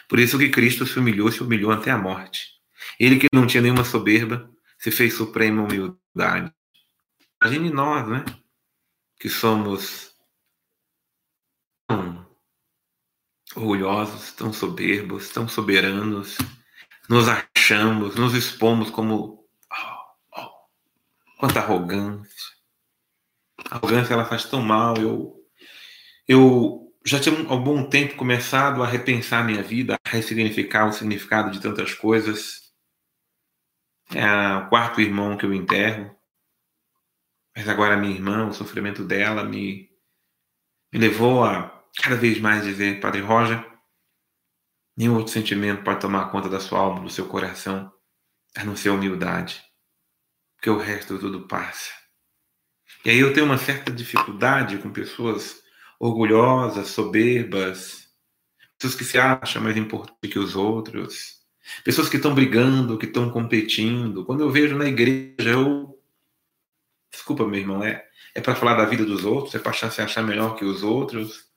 Por 0.08 0.20
isso 0.20 0.38
que 0.38 0.50
Cristo 0.50 0.86
se 0.86 1.00
humilhou, 1.00 1.32
se 1.32 1.42
humilhou 1.42 1.72
até 1.72 1.90
a 1.90 1.98
morte. 1.98 2.54
Ele 3.00 3.18
que 3.18 3.28
não 3.34 3.48
tinha 3.48 3.62
nenhuma 3.62 3.84
soberba, 3.84 4.50
se 4.78 4.92
fez 4.92 5.14
suprema 5.14 5.64
humildade. 5.64 6.54
Imagine 7.42 7.70
nós, 7.70 8.08
né? 8.08 8.26
Que 9.20 9.30
somos 9.30 10.10
tão 11.90 12.26
orgulhosos, 13.56 14.32
tão 14.34 14.54
soberbos, 14.54 15.30
tão 15.30 15.48
soberanos, 15.48 16.38
nos 17.10 17.28
achamos, 17.28 18.16
nos 18.16 18.34
expomos 18.34 18.90
como. 18.90 19.48
Oh, 19.72 20.40
oh, 20.40 20.50
quanta 21.40 21.60
arrogância. 21.60 22.60
A 23.70 23.76
arrogância 23.76 24.14
ela 24.14 24.26
faz 24.26 24.46
tão 24.46 24.62
mal. 24.62 24.96
Eu, 24.98 25.36
eu 26.28 26.94
já 27.06 27.20
tinha 27.20 27.36
há 27.48 27.52
algum 27.52 27.90
tempo 27.90 28.16
começado 28.16 28.84
a 28.84 28.88
repensar 28.88 29.46
minha 29.46 29.64
vida, 29.64 29.96
a 30.06 30.10
ressignificar 30.10 30.88
o 30.88 30.94
significado 30.94 31.52
de 31.52 31.60
tantas 31.60 31.94
coisas. 31.94 32.70
É 34.14 34.56
o 34.56 34.70
quarto 34.70 35.02
irmão 35.02 35.38
que 35.38 35.46
eu 35.46 35.54
enterro. 35.54 36.16
Mas 37.56 37.68
agora 37.68 37.98
minha 37.98 38.14
irmã, 38.14 38.48
o 38.48 38.54
sofrimento 38.54 39.04
dela 39.04 39.44
me, 39.44 39.90
me 40.94 41.00
levou 41.00 41.44
a 41.44 41.79
cada 41.98 42.16
vez 42.16 42.40
mais 42.40 42.64
dizer, 42.64 43.00
Padre 43.00 43.22
Roger, 43.22 43.66
nenhum 44.96 45.16
outro 45.16 45.34
sentimento 45.34 45.84
pode 45.84 46.02
tomar 46.02 46.30
conta 46.32 46.50
da 46.50 46.60
sua 46.60 46.80
alma, 46.80 47.02
do 47.02 47.10
seu 47.10 47.28
coração, 47.28 47.92
a 48.56 48.64
não 48.64 48.76
ser 48.76 48.90
a 48.90 48.94
humildade, 48.94 49.64
porque 50.56 50.70
o 50.70 50.78
resto 50.78 51.18
tudo 51.20 51.48
passa. 51.48 51.92
E 53.06 53.10
aí 53.10 53.20
eu 53.20 53.34
tenho 53.34 53.46
uma 53.46 53.58
certa 53.58 53.92
dificuldade 53.92 54.78
com 54.78 54.92
pessoas 54.92 55.62
orgulhosas, 56.00 56.90
soberbas, 56.90 58.10
pessoas 58.78 58.96
que 58.96 59.06
se 59.06 59.18
acham 59.18 59.62
mais 59.62 59.78
importantes 59.78 60.32
que 60.32 60.40
os 60.40 60.56
outros, 60.56 61.40
pessoas 61.84 62.10
que 62.10 62.18
estão 62.18 62.34
brigando, 62.34 62.98
que 62.98 63.06
estão 63.06 63.30
competindo. 63.30 64.26
Quando 64.26 64.42
eu 64.42 64.50
vejo 64.50 64.76
na 64.78 64.86
igreja, 64.86 65.52
eu. 65.52 65.98
Desculpa, 67.12 67.46
meu 67.48 67.60
irmão, 67.60 67.84
é, 67.84 68.06
é 68.36 68.42
para 68.42 68.56
falar 68.56 68.76
da 68.76 68.86
vida 68.86 69.06
dos 69.06 69.26
outros, 69.26 69.56
é 69.56 69.60
para 69.60 69.74
se 69.74 70.02
achar 70.02 70.24
melhor 70.24 70.56
que 70.56 70.64
os 70.64 70.84
outros 70.84 71.49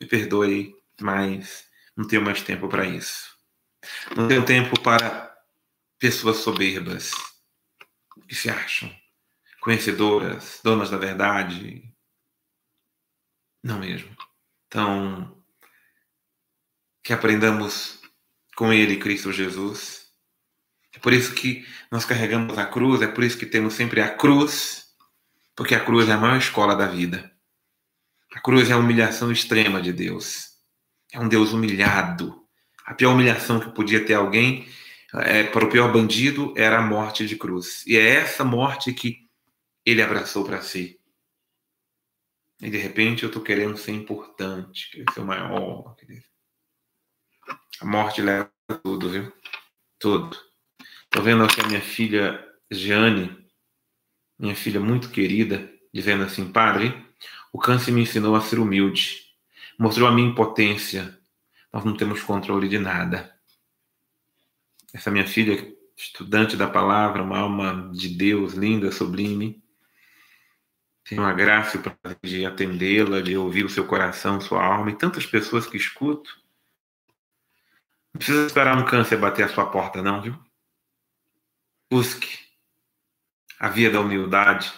me 0.00 0.06
perdoe, 0.06 0.74
mas 1.00 1.64
não 1.96 2.06
tenho 2.06 2.22
mais 2.22 2.42
tempo 2.42 2.68
para 2.68 2.86
isso. 2.86 3.36
Não 4.16 4.28
tenho 4.28 4.44
tempo 4.44 4.80
para 4.80 5.34
pessoas 5.98 6.38
soberbas 6.38 7.12
que 8.28 8.34
se 8.34 8.48
acham 8.48 8.90
conhecedoras, 9.60 10.60
donas 10.64 10.90
da 10.90 10.96
verdade. 10.96 11.84
Não 13.62 13.78
mesmo. 13.78 14.16
Então, 14.66 15.44
que 17.02 17.12
aprendamos 17.12 18.00
com 18.56 18.72
Ele, 18.72 18.96
Cristo 18.96 19.32
Jesus. 19.32 20.08
É 20.92 20.98
por 20.98 21.12
isso 21.12 21.34
que 21.34 21.66
nós 21.90 22.04
carregamos 22.04 22.58
a 22.58 22.66
cruz, 22.66 23.02
é 23.02 23.06
por 23.06 23.22
isso 23.22 23.38
que 23.38 23.46
temos 23.46 23.74
sempre 23.74 24.00
a 24.00 24.14
cruz, 24.14 24.94
porque 25.54 25.74
a 25.74 25.84
cruz 25.84 26.08
é 26.08 26.12
a 26.12 26.18
maior 26.18 26.38
escola 26.38 26.74
da 26.74 26.86
vida. 26.86 27.30
A 28.32 28.40
cruz 28.40 28.70
é 28.70 28.72
a 28.72 28.78
humilhação 28.78 29.32
extrema 29.32 29.82
de 29.82 29.92
Deus. 29.92 30.50
É 31.12 31.18
um 31.18 31.28
Deus 31.28 31.52
humilhado. 31.52 32.46
A 32.86 32.94
pior 32.94 33.12
humilhação 33.12 33.58
que 33.58 33.74
podia 33.74 34.04
ter 34.04 34.14
alguém 34.14 34.68
é, 35.14 35.44
para 35.44 35.64
o 35.64 35.70
pior 35.70 35.92
bandido 35.92 36.54
era 36.56 36.78
a 36.78 36.82
morte 36.82 37.26
de 37.26 37.36
cruz. 37.36 37.84
E 37.86 37.96
é 37.96 38.08
essa 38.16 38.44
morte 38.44 38.92
que 38.92 39.28
ele 39.84 40.02
abraçou 40.02 40.44
para 40.44 40.62
si. 40.62 41.00
E 42.60 42.70
de 42.70 42.78
repente 42.78 43.22
eu 43.22 43.28
estou 43.28 43.42
querendo 43.42 43.76
ser 43.76 43.92
importante, 43.92 44.90
querer 44.90 45.06
ser 45.12 45.20
o 45.20 45.26
maior. 45.26 45.96
Querer... 45.96 46.22
A 47.80 47.84
morte 47.84 48.22
leva 48.22 48.50
tudo, 48.82 49.10
viu? 49.10 49.32
Tudo. 49.98 50.36
Estou 51.04 51.22
vendo 51.22 51.42
aqui 51.42 51.60
a 51.60 51.66
minha 51.66 51.80
filha 51.80 52.46
Jane, 52.70 53.36
minha 54.38 54.54
filha 54.54 54.78
muito 54.78 55.10
querida, 55.10 55.68
dizendo 55.92 56.22
assim: 56.22 56.52
Padre, 56.52 56.94
o 57.52 57.58
câncer 57.58 57.92
me 57.92 58.02
ensinou 58.02 58.34
a 58.36 58.40
ser 58.40 58.58
humilde, 58.58 59.34
mostrou 59.78 60.08
a 60.08 60.12
minha 60.12 60.28
impotência. 60.28 61.18
Nós 61.72 61.84
não 61.84 61.96
temos 61.96 62.22
controle 62.22 62.68
de 62.68 62.78
nada. 62.78 63.34
Essa 64.92 65.10
minha 65.10 65.26
filha, 65.26 65.72
estudante 65.96 66.56
da 66.56 66.68
palavra, 66.68 67.22
uma 67.22 67.38
alma 67.38 67.90
de 67.92 68.08
Deus 68.08 68.54
linda, 68.54 68.90
sublime, 68.90 69.62
tem 71.04 71.18
uma 71.18 71.32
graça 71.32 71.82
de 72.22 72.46
atendê-la, 72.46 73.20
de 73.20 73.36
ouvir 73.36 73.64
o 73.64 73.68
seu 73.68 73.86
coração, 73.86 74.40
sua 74.40 74.64
alma, 74.64 74.90
e 74.90 74.96
tantas 74.96 75.26
pessoas 75.26 75.66
que 75.66 75.76
escuto. 75.76 76.40
Não 78.12 78.18
precisa 78.18 78.46
esperar 78.46 78.76
um 78.76 78.84
câncer 78.84 79.16
bater 79.16 79.44
a 79.44 79.48
sua 79.48 79.70
porta, 79.70 80.02
não, 80.02 80.22
viu? 80.22 80.38
Busque 81.90 82.38
a 83.58 83.68
via 83.68 83.90
da 83.90 84.00
humildade 84.00 84.72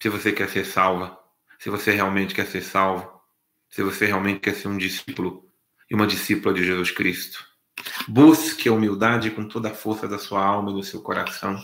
se 0.00 0.08
você 0.08 0.32
quer 0.32 0.48
ser 0.48 0.64
salva, 0.64 1.18
se 1.58 1.68
você 1.70 1.92
realmente 1.92 2.34
quer 2.34 2.46
ser 2.46 2.62
salvo, 2.62 3.20
se 3.68 3.82
você 3.82 4.06
realmente 4.06 4.40
quer 4.40 4.54
ser 4.54 4.68
um 4.68 4.78
discípulo 4.78 5.50
e 5.90 5.94
uma 5.94 6.06
discípula 6.06 6.54
de 6.54 6.64
Jesus 6.64 6.90
Cristo. 6.90 7.44
Busque 8.06 8.68
a 8.68 8.72
humildade 8.72 9.30
com 9.30 9.46
toda 9.46 9.70
a 9.70 9.74
força 9.74 10.08
da 10.08 10.18
sua 10.18 10.44
alma 10.44 10.70
e 10.70 10.74
do 10.74 10.82
seu 10.82 11.02
coração. 11.02 11.58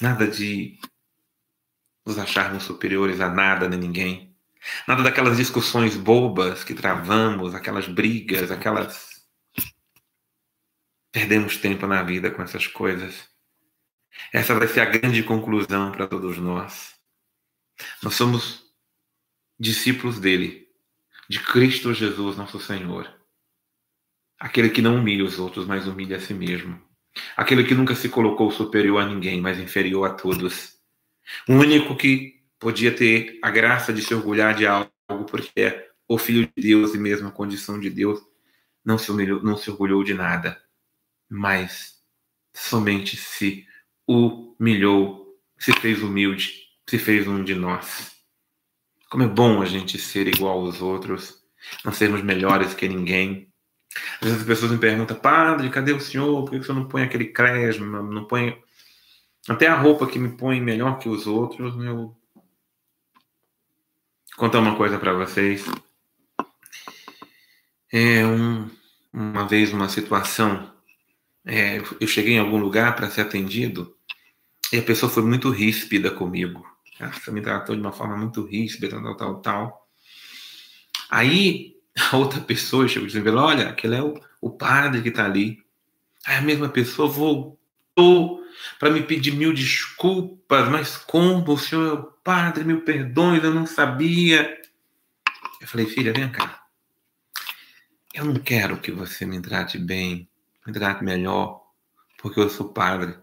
Nada 0.00 0.26
de 0.26 0.78
nos 2.04 2.18
acharmos 2.18 2.64
superiores 2.64 3.20
a 3.20 3.28
nada 3.28 3.68
nem 3.68 3.78
ninguém. 3.78 4.36
Nada 4.88 5.02
daquelas 5.02 5.36
discussões 5.36 5.96
bobas 5.96 6.64
que 6.64 6.74
travamos, 6.74 7.54
aquelas 7.54 7.86
brigas, 7.86 8.50
aquelas. 8.50 9.22
Perdemos 11.12 11.56
tempo 11.58 11.86
na 11.86 12.02
vida 12.02 12.30
com 12.30 12.42
essas 12.42 12.66
coisas. 12.66 13.28
Essa 14.32 14.54
vai 14.54 14.66
ser 14.68 14.80
a 14.80 14.86
grande 14.86 15.22
conclusão 15.22 15.92
para 15.92 16.06
todos 16.06 16.38
nós. 16.38 16.94
Nós 18.02 18.14
somos 18.14 18.64
discípulos 19.58 20.18
dele, 20.18 20.68
de 21.28 21.40
Cristo 21.40 21.92
Jesus, 21.94 22.36
nosso 22.36 22.60
Senhor. 22.60 23.12
Aquele 24.38 24.70
que 24.70 24.82
não 24.82 24.96
humilha 24.96 25.24
os 25.24 25.38
outros, 25.38 25.66
mas 25.66 25.86
humilha 25.86 26.16
a 26.16 26.20
si 26.20 26.34
mesmo. 26.34 26.80
Aquele 27.36 27.64
que 27.64 27.74
nunca 27.74 27.94
se 27.94 28.08
colocou 28.08 28.50
superior 28.50 29.00
a 29.02 29.06
ninguém, 29.06 29.40
mas 29.40 29.58
inferior 29.58 30.10
a 30.10 30.14
todos. 30.14 30.78
O 31.48 31.54
único 31.54 31.96
que 31.96 32.42
podia 32.58 32.94
ter 32.94 33.38
a 33.42 33.50
graça 33.50 33.92
de 33.92 34.02
se 34.02 34.14
orgulhar 34.14 34.54
de 34.54 34.66
algo, 34.66 34.92
porque 35.28 35.60
é 35.60 35.88
o 36.08 36.18
Filho 36.18 36.50
de 36.56 36.62
Deus 36.62 36.94
e 36.94 36.98
mesmo 36.98 37.28
a 37.28 37.32
condição 37.32 37.78
de 37.78 37.88
Deus, 37.88 38.20
não 38.84 38.98
se, 38.98 39.10
humilhou, 39.10 39.42
não 39.42 39.56
se 39.56 39.70
orgulhou 39.70 40.04
de 40.04 40.12
nada, 40.12 40.62
mas 41.28 41.94
somente 42.54 43.16
se 43.16 43.66
humilhou, 44.06 45.38
se 45.58 45.72
fez 45.72 46.02
humilde, 46.02 46.63
se 46.88 46.98
fez 46.98 47.26
um 47.26 47.42
de 47.42 47.54
nós. 47.54 48.12
Como 49.10 49.22
é 49.22 49.28
bom 49.28 49.62
a 49.62 49.66
gente 49.66 49.98
ser 49.98 50.26
igual 50.26 50.60
aos 50.60 50.80
outros, 50.80 51.42
não 51.84 51.92
sermos 51.92 52.22
melhores 52.22 52.74
que 52.74 52.88
ninguém. 52.88 53.48
Às 54.20 54.28
vezes 54.28 54.40
as 54.40 54.46
pessoas 54.46 54.72
me 54.72 54.78
perguntam, 54.78 55.16
padre, 55.16 55.70
cadê 55.70 55.92
o 55.92 56.00
senhor? 56.00 56.42
Por 56.44 56.50
que 56.50 56.56
o 56.58 56.64
senhor 56.64 56.80
não 56.80 56.88
põe 56.88 57.02
aquele 57.02 57.26
cresma, 57.26 58.02
não 58.02 58.24
põe 58.24 58.60
até 59.48 59.66
a 59.66 59.76
roupa 59.76 60.06
que 60.06 60.18
me 60.18 60.36
põe 60.36 60.60
melhor 60.60 60.98
que 60.98 61.08
os 61.08 61.26
outros? 61.26 61.74
Eu 61.76 62.16
contar 64.36 64.58
uma 64.58 64.76
coisa 64.76 64.98
para 64.98 65.12
vocês. 65.12 65.64
É 67.92 68.26
um, 68.26 68.68
uma 69.12 69.46
vez 69.46 69.72
uma 69.72 69.88
situação 69.88 70.74
é, 71.46 71.78
eu 72.00 72.06
cheguei 72.06 72.34
em 72.34 72.38
algum 72.38 72.56
lugar 72.56 72.96
para 72.96 73.10
ser 73.10 73.20
atendido 73.20 73.94
e 74.72 74.78
a 74.78 74.82
pessoa 74.82 75.12
foi 75.12 75.22
muito 75.22 75.50
ríspida 75.50 76.10
comigo. 76.10 76.66
Ela 76.98 77.12
me 77.28 77.40
tratou 77.40 77.74
de 77.74 77.80
uma 77.80 77.92
forma 77.92 78.16
muito 78.16 78.44
ríspida, 78.44 79.00
tal, 79.00 79.16
tal, 79.16 79.40
tal. 79.40 79.88
Aí 81.10 81.76
a 82.12 82.16
outra 82.16 82.40
pessoa 82.40 82.88
chegou 82.88 83.06
dizendo: 83.06 83.36
Olha, 83.36 83.68
aquele 83.68 83.96
é 83.96 84.02
o, 84.02 84.14
o 84.40 84.50
padre 84.50 85.02
que 85.02 85.08
está 85.08 85.24
ali. 85.24 85.62
Aí 86.26 86.36
a 86.36 86.42
mesma 86.42 86.68
pessoa 86.68 87.08
voltou 87.08 88.42
para 88.78 88.90
me 88.90 89.02
pedir 89.02 89.32
mil 89.32 89.52
desculpas, 89.52 90.68
mas 90.68 90.96
como 90.96 91.52
o 91.52 91.58
senhor 91.58 91.88
é 91.88 91.92
o 91.92 92.02
padre, 92.04 92.64
mil 92.64 92.82
perdões, 92.82 93.42
eu 93.42 93.52
não 93.52 93.66
sabia. 93.66 94.60
Eu 95.60 95.66
falei: 95.66 95.86
Filha, 95.86 96.12
vem 96.12 96.30
cá. 96.30 96.62
Eu 98.14 98.24
não 98.24 98.36
quero 98.36 98.78
que 98.78 98.92
você 98.92 99.26
me 99.26 99.40
trate 99.40 99.76
bem 99.76 100.28
me 100.66 100.72
trate 100.72 101.04
melhor, 101.04 101.62
porque 102.18 102.40
eu 102.40 102.48
sou 102.48 102.72
padre. 102.72 103.16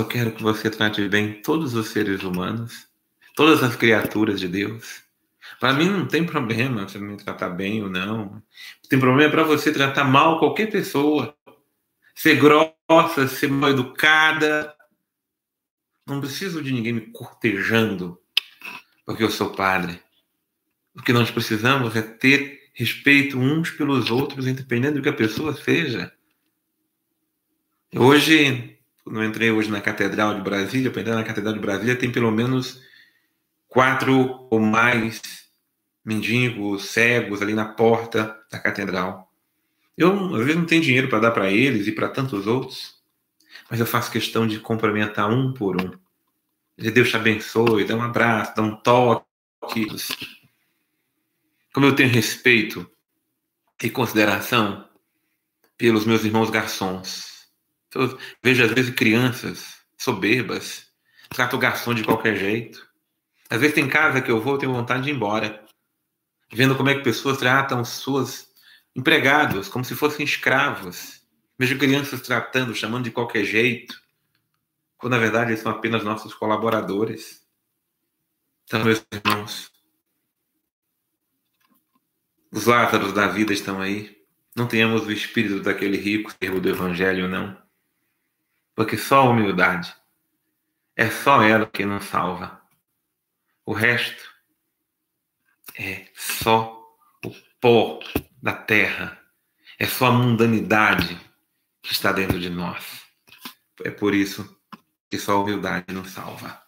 Eu 0.00 0.08
quero 0.08 0.32
que 0.32 0.42
você 0.42 0.70
trate 0.70 1.06
bem 1.10 1.42
todos 1.42 1.74
os 1.74 1.88
seres 1.88 2.22
humanos, 2.22 2.88
todas 3.36 3.62
as 3.62 3.76
criaturas 3.76 4.40
de 4.40 4.48
Deus. 4.48 5.02
Para 5.60 5.74
mim 5.74 5.90
não 5.90 6.08
tem 6.08 6.24
problema 6.24 6.88
você 6.88 6.98
me 6.98 7.18
tratar 7.18 7.50
bem 7.50 7.82
ou 7.82 7.90
não. 7.90 8.42
Tem 8.88 8.98
problema 8.98 9.30
para 9.30 9.42
você 9.42 9.70
tratar 9.70 10.04
mal 10.04 10.38
qualquer 10.38 10.70
pessoa. 10.70 11.36
Ser 12.14 12.36
grossa, 12.36 13.28
ser 13.28 13.50
mal 13.50 13.68
educada. 13.68 14.74
Não 16.06 16.18
preciso 16.18 16.62
de 16.62 16.72
ninguém 16.72 16.94
me 16.94 17.02
cortejando 17.12 18.18
porque 19.04 19.22
eu 19.22 19.30
sou 19.30 19.50
padre. 19.50 20.02
O 20.96 21.02
que 21.02 21.12
nós 21.12 21.30
precisamos 21.30 21.94
é 21.94 22.00
ter 22.00 22.70
respeito 22.72 23.38
uns 23.38 23.70
pelos 23.70 24.10
outros, 24.10 24.46
independente 24.46 24.94
do 24.94 25.02
que 25.02 25.10
a 25.10 25.12
pessoa 25.12 25.54
seja. 25.54 26.10
Hoje, 27.94 28.79
não 29.06 29.24
entrei 29.24 29.50
hoje 29.50 29.70
na 29.70 29.80
Catedral 29.80 30.34
de 30.34 30.42
Brasília, 30.42 30.90
para 30.90 31.00
entrar 31.00 31.14
na 31.14 31.24
Catedral 31.24 31.54
de 31.54 31.60
Brasília 31.60 31.96
tem 31.96 32.10
pelo 32.10 32.30
menos 32.30 32.80
quatro 33.68 34.46
ou 34.50 34.60
mais 34.60 35.20
mendigos, 36.04 36.86
cegos 36.86 37.40
ali 37.40 37.54
na 37.54 37.66
porta 37.66 38.38
da 38.50 38.58
catedral. 38.58 39.30
Eu, 39.96 40.34
às 40.34 40.40
vezes, 40.40 40.56
não 40.56 40.66
tenho 40.66 40.82
dinheiro 40.82 41.08
para 41.08 41.20
dar 41.20 41.30
para 41.30 41.50
eles 41.50 41.86
e 41.86 41.92
para 41.92 42.08
tantos 42.08 42.46
outros, 42.46 42.96
mas 43.70 43.78
eu 43.78 43.86
faço 43.86 44.10
questão 44.10 44.46
de 44.46 44.58
cumprimentar 44.58 45.30
um 45.30 45.52
por 45.52 45.80
um. 45.80 45.90
Deus 46.76 47.10
te 47.10 47.16
abençoe, 47.16 47.84
dá 47.84 47.94
um 47.94 48.02
abraço, 48.02 48.54
dá 48.56 48.62
um 48.62 48.74
toque. 48.76 49.26
Como 51.72 51.86
eu 51.86 51.94
tenho 51.94 52.08
respeito 52.08 52.90
e 53.82 53.90
consideração 53.90 54.88
pelos 55.76 56.04
meus 56.04 56.24
irmãos 56.24 56.50
garçons, 56.50 57.39
então, 57.90 58.16
vejo 58.40 58.64
às 58.64 58.70
vezes 58.70 58.94
crianças 58.94 59.78
soberbas, 59.98 60.86
trato 61.28 61.58
garçom 61.58 61.92
de 61.92 62.04
qualquer 62.04 62.36
jeito. 62.36 62.88
Às 63.50 63.60
vezes 63.60 63.74
tem 63.74 63.88
casa 63.88 64.22
que 64.22 64.30
eu 64.30 64.40
vou, 64.40 64.54
eu 64.54 64.58
tenho 64.58 64.72
vontade 64.72 65.02
de 65.02 65.10
ir 65.10 65.14
embora. 65.14 65.64
Vendo 66.52 66.76
como 66.76 66.88
é 66.88 66.94
que 66.94 67.02
pessoas 67.02 67.36
tratam 67.36 67.84
suas 67.84 68.48
empregados 68.94 69.68
como 69.68 69.84
se 69.84 69.96
fossem 69.96 70.24
escravos. 70.24 71.20
Vejo 71.58 71.78
crianças 71.78 72.20
tratando, 72.20 72.74
chamando 72.74 73.04
de 73.04 73.10
qualquer 73.10 73.44
jeito, 73.44 74.00
quando 74.96 75.12
na 75.12 75.18
verdade 75.18 75.50
eles 75.50 75.60
são 75.60 75.72
apenas 75.72 76.04
nossos 76.04 76.32
colaboradores. 76.32 77.44
Então, 78.64 78.84
meus 78.84 79.04
irmãos, 79.12 79.70
os 82.52 82.66
Lázaros 82.66 83.12
da 83.12 83.26
vida 83.26 83.52
estão 83.52 83.80
aí. 83.80 84.16
Não 84.54 84.66
tenhamos 84.66 85.06
o 85.06 85.12
espírito 85.12 85.60
daquele 85.60 85.96
rico 85.96 86.32
servo 86.40 86.60
do 86.60 86.68
Evangelho, 86.68 87.28
não. 87.28 87.69
Porque 88.80 88.96
só 88.96 89.18
a 89.18 89.28
humildade 89.28 89.94
é 90.96 91.10
só 91.10 91.42
ela 91.42 91.66
que 91.66 91.84
nos 91.84 92.02
salva. 92.06 92.62
O 93.66 93.74
resto 93.74 94.24
é 95.78 96.06
só 96.14 96.82
o 97.22 97.30
pó 97.60 98.00
da 98.42 98.54
terra, 98.54 99.20
é 99.78 99.86
só 99.86 100.06
a 100.06 100.12
mundanidade 100.12 101.20
que 101.82 101.92
está 101.92 102.10
dentro 102.10 102.40
de 102.40 102.48
nós. 102.48 103.02
É 103.84 103.90
por 103.90 104.14
isso 104.14 104.48
que 105.10 105.18
só 105.18 105.32
a 105.32 105.42
humildade 105.42 105.92
nos 105.92 106.12
salva. 106.12 106.58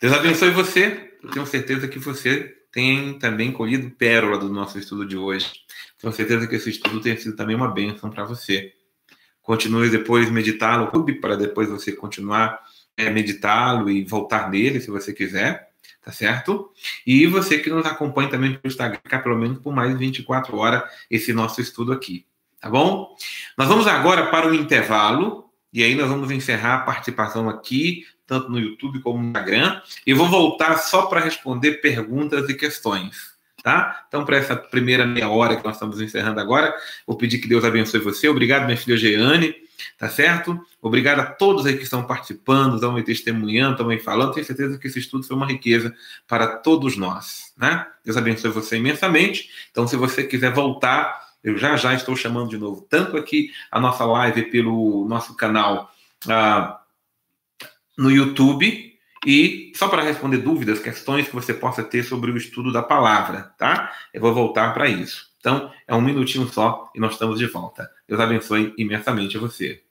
Deus 0.00 0.14
abençoe 0.14 0.50
você. 0.50 1.18
Eu 1.22 1.30
tenho 1.30 1.44
certeza 1.44 1.86
que 1.86 1.98
você 1.98 2.56
tem 2.72 3.18
também 3.18 3.52
colhido 3.52 3.90
pérola 3.90 4.38
do 4.38 4.48
nosso 4.48 4.78
estudo 4.78 5.04
de 5.04 5.18
hoje. 5.18 5.52
Tenho 5.98 6.10
certeza 6.10 6.46
que 6.46 6.56
esse 6.56 6.70
estudo 6.70 7.02
tem 7.02 7.14
sido 7.18 7.36
também 7.36 7.54
uma 7.54 7.70
bênção 7.70 8.10
para 8.10 8.24
você 8.24 8.72
continue 9.44 9.90
depois 9.90 10.28
meditá-lo 10.30 10.90
para 11.20 11.36
depois 11.36 11.68
você 11.68 11.92
continuar 11.92 12.58
é, 12.96 13.10
meditá-lo 13.10 13.90
e 13.90 14.02
voltar 14.04 14.50
nele, 14.50 14.80
se 14.80 14.90
você 14.90 15.12
quiser, 15.12 15.68
tá 16.02 16.10
certo? 16.10 16.70
E 17.06 17.26
você 17.26 17.58
que 17.58 17.70
nos 17.70 17.84
acompanha 17.86 18.30
também 18.30 18.54
pelo 18.54 18.72
Instagram, 18.72 19.22
pelo 19.22 19.36
menos 19.36 19.58
por 19.58 19.72
mais 19.72 19.96
24 19.96 20.56
horas, 20.56 20.82
esse 21.10 21.32
nosso 21.32 21.60
estudo 21.60 21.92
aqui, 21.92 22.24
tá 22.60 22.70
bom? 22.70 23.14
Nós 23.56 23.68
vamos 23.68 23.86
agora 23.86 24.30
para 24.30 24.48
o 24.48 24.54
intervalo, 24.54 25.44
e 25.72 25.82
aí 25.82 25.94
nós 25.94 26.08
vamos 26.08 26.30
encerrar 26.30 26.76
a 26.76 26.80
participação 26.80 27.48
aqui, 27.48 28.06
tanto 28.26 28.50
no 28.50 28.58
YouTube 28.58 29.00
como 29.00 29.18
no 29.20 29.28
Instagram, 29.28 29.82
e 30.06 30.14
vou 30.14 30.28
voltar 30.28 30.78
só 30.78 31.06
para 31.06 31.20
responder 31.20 31.82
perguntas 31.82 32.48
e 32.48 32.54
questões 32.54 33.33
tá? 33.64 34.04
Então, 34.06 34.26
para 34.26 34.36
essa 34.36 34.54
primeira 34.54 35.06
meia 35.06 35.30
hora 35.30 35.56
que 35.56 35.64
nós 35.64 35.76
estamos 35.76 35.98
encerrando 35.98 36.38
agora, 36.38 36.74
vou 37.06 37.16
pedir 37.16 37.38
que 37.38 37.48
Deus 37.48 37.64
abençoe 37.64 37.98
você. 37.98 38.28
Obrigado, 38.28 38.66
minha 38.66 38.76
filha 38.76 38.94
Jeane, 38.94 39.56
tá 39.98 40.06
certo? 40.06 40.60
Obrigado 40.82 41.20
a 41.20 41.24
todos 41.24 41.64
aí 41.64 41.74
que 41.74 41.82
estão 41.82 42.04
participando, 42.04 42.74
estão 42.74 42.92
me 42.92 43.02
testemunhando, 43.02 43.72
estão 43.72 43.86
me 43.86 43.98
falando. 43.98 44.34
Tenho 44.34 44.44
certeza 44.44 44.78
que 44.78 44.86
esse 44.86 44.98
estudo 44.98 45.26
foi 45.26 45.34
uma 45.34 45.46
riqueza 45.46 45.94
para 46.28 46.58
todos 46.58 46.98
nós, 46.98 47.54
né? 47.56 47.86
Deus 48.04 48.18
abençoe 48.18 48.50
você 48.50 48.76
imensamente. 48.76 49.48
Então, 49.70 49.88
se 49.88 49.96
você 49.96 50.24
quiser 50.24 50.52
voltar, 50.52 51.18
eu 51.42 51.56
já 51.56 51.74
já 51.74 51.94
estou 51.94 52.14
chamando 52.14 52.50
de 52.50 52.58
novo, 52.58 52.86
tanto 52.90 53.16
aqui 53.16 53.50
a 53.72 53.80
nossa 53.80 54.04
live 54.04 54.42
pelo 54.50 55.06
nosso 55.08 55.34
canal 55.34 55.90
ah, 56.28 56.80
no 57.96 58.10
YouTube, 58.10 58.93
e 59.24 59.72
só 59.74 59.88
para 59.88 60.02
responder 60.02 60.38
dúvidas, 60.38 60.80
questões 60.80 61.28
que 61.28 61.34
você 61.34 61.54
possa 61.54 61.82
ter 61.82 62.02
sobre 62.02 62.30
o 62.30 62.36
estudo 62.36 62.72
da 62.72 62.82
palavra, 62.82 63.54
tá? 63.58 63.92
Eu 64.12 64.20
vou 64.20 64.34
voltar 64.34 64.72
para 64.74 64.88
isso, 64.88 65.32
Então, 65.38 65.70
é 65.86 65.94
um 65.94 66.00
minutinho 66.00 66.48
só 66.48 66.90
e 66.94 67.00
nós 67.00 67.12
estamos 67.12 67.38
de 67.38 67.46
volta. 67.46 67.90
Deus 68.08 68.20
abençoe 68.20 68.74
imensamente 68.78 69.38
você. 69.38 69.83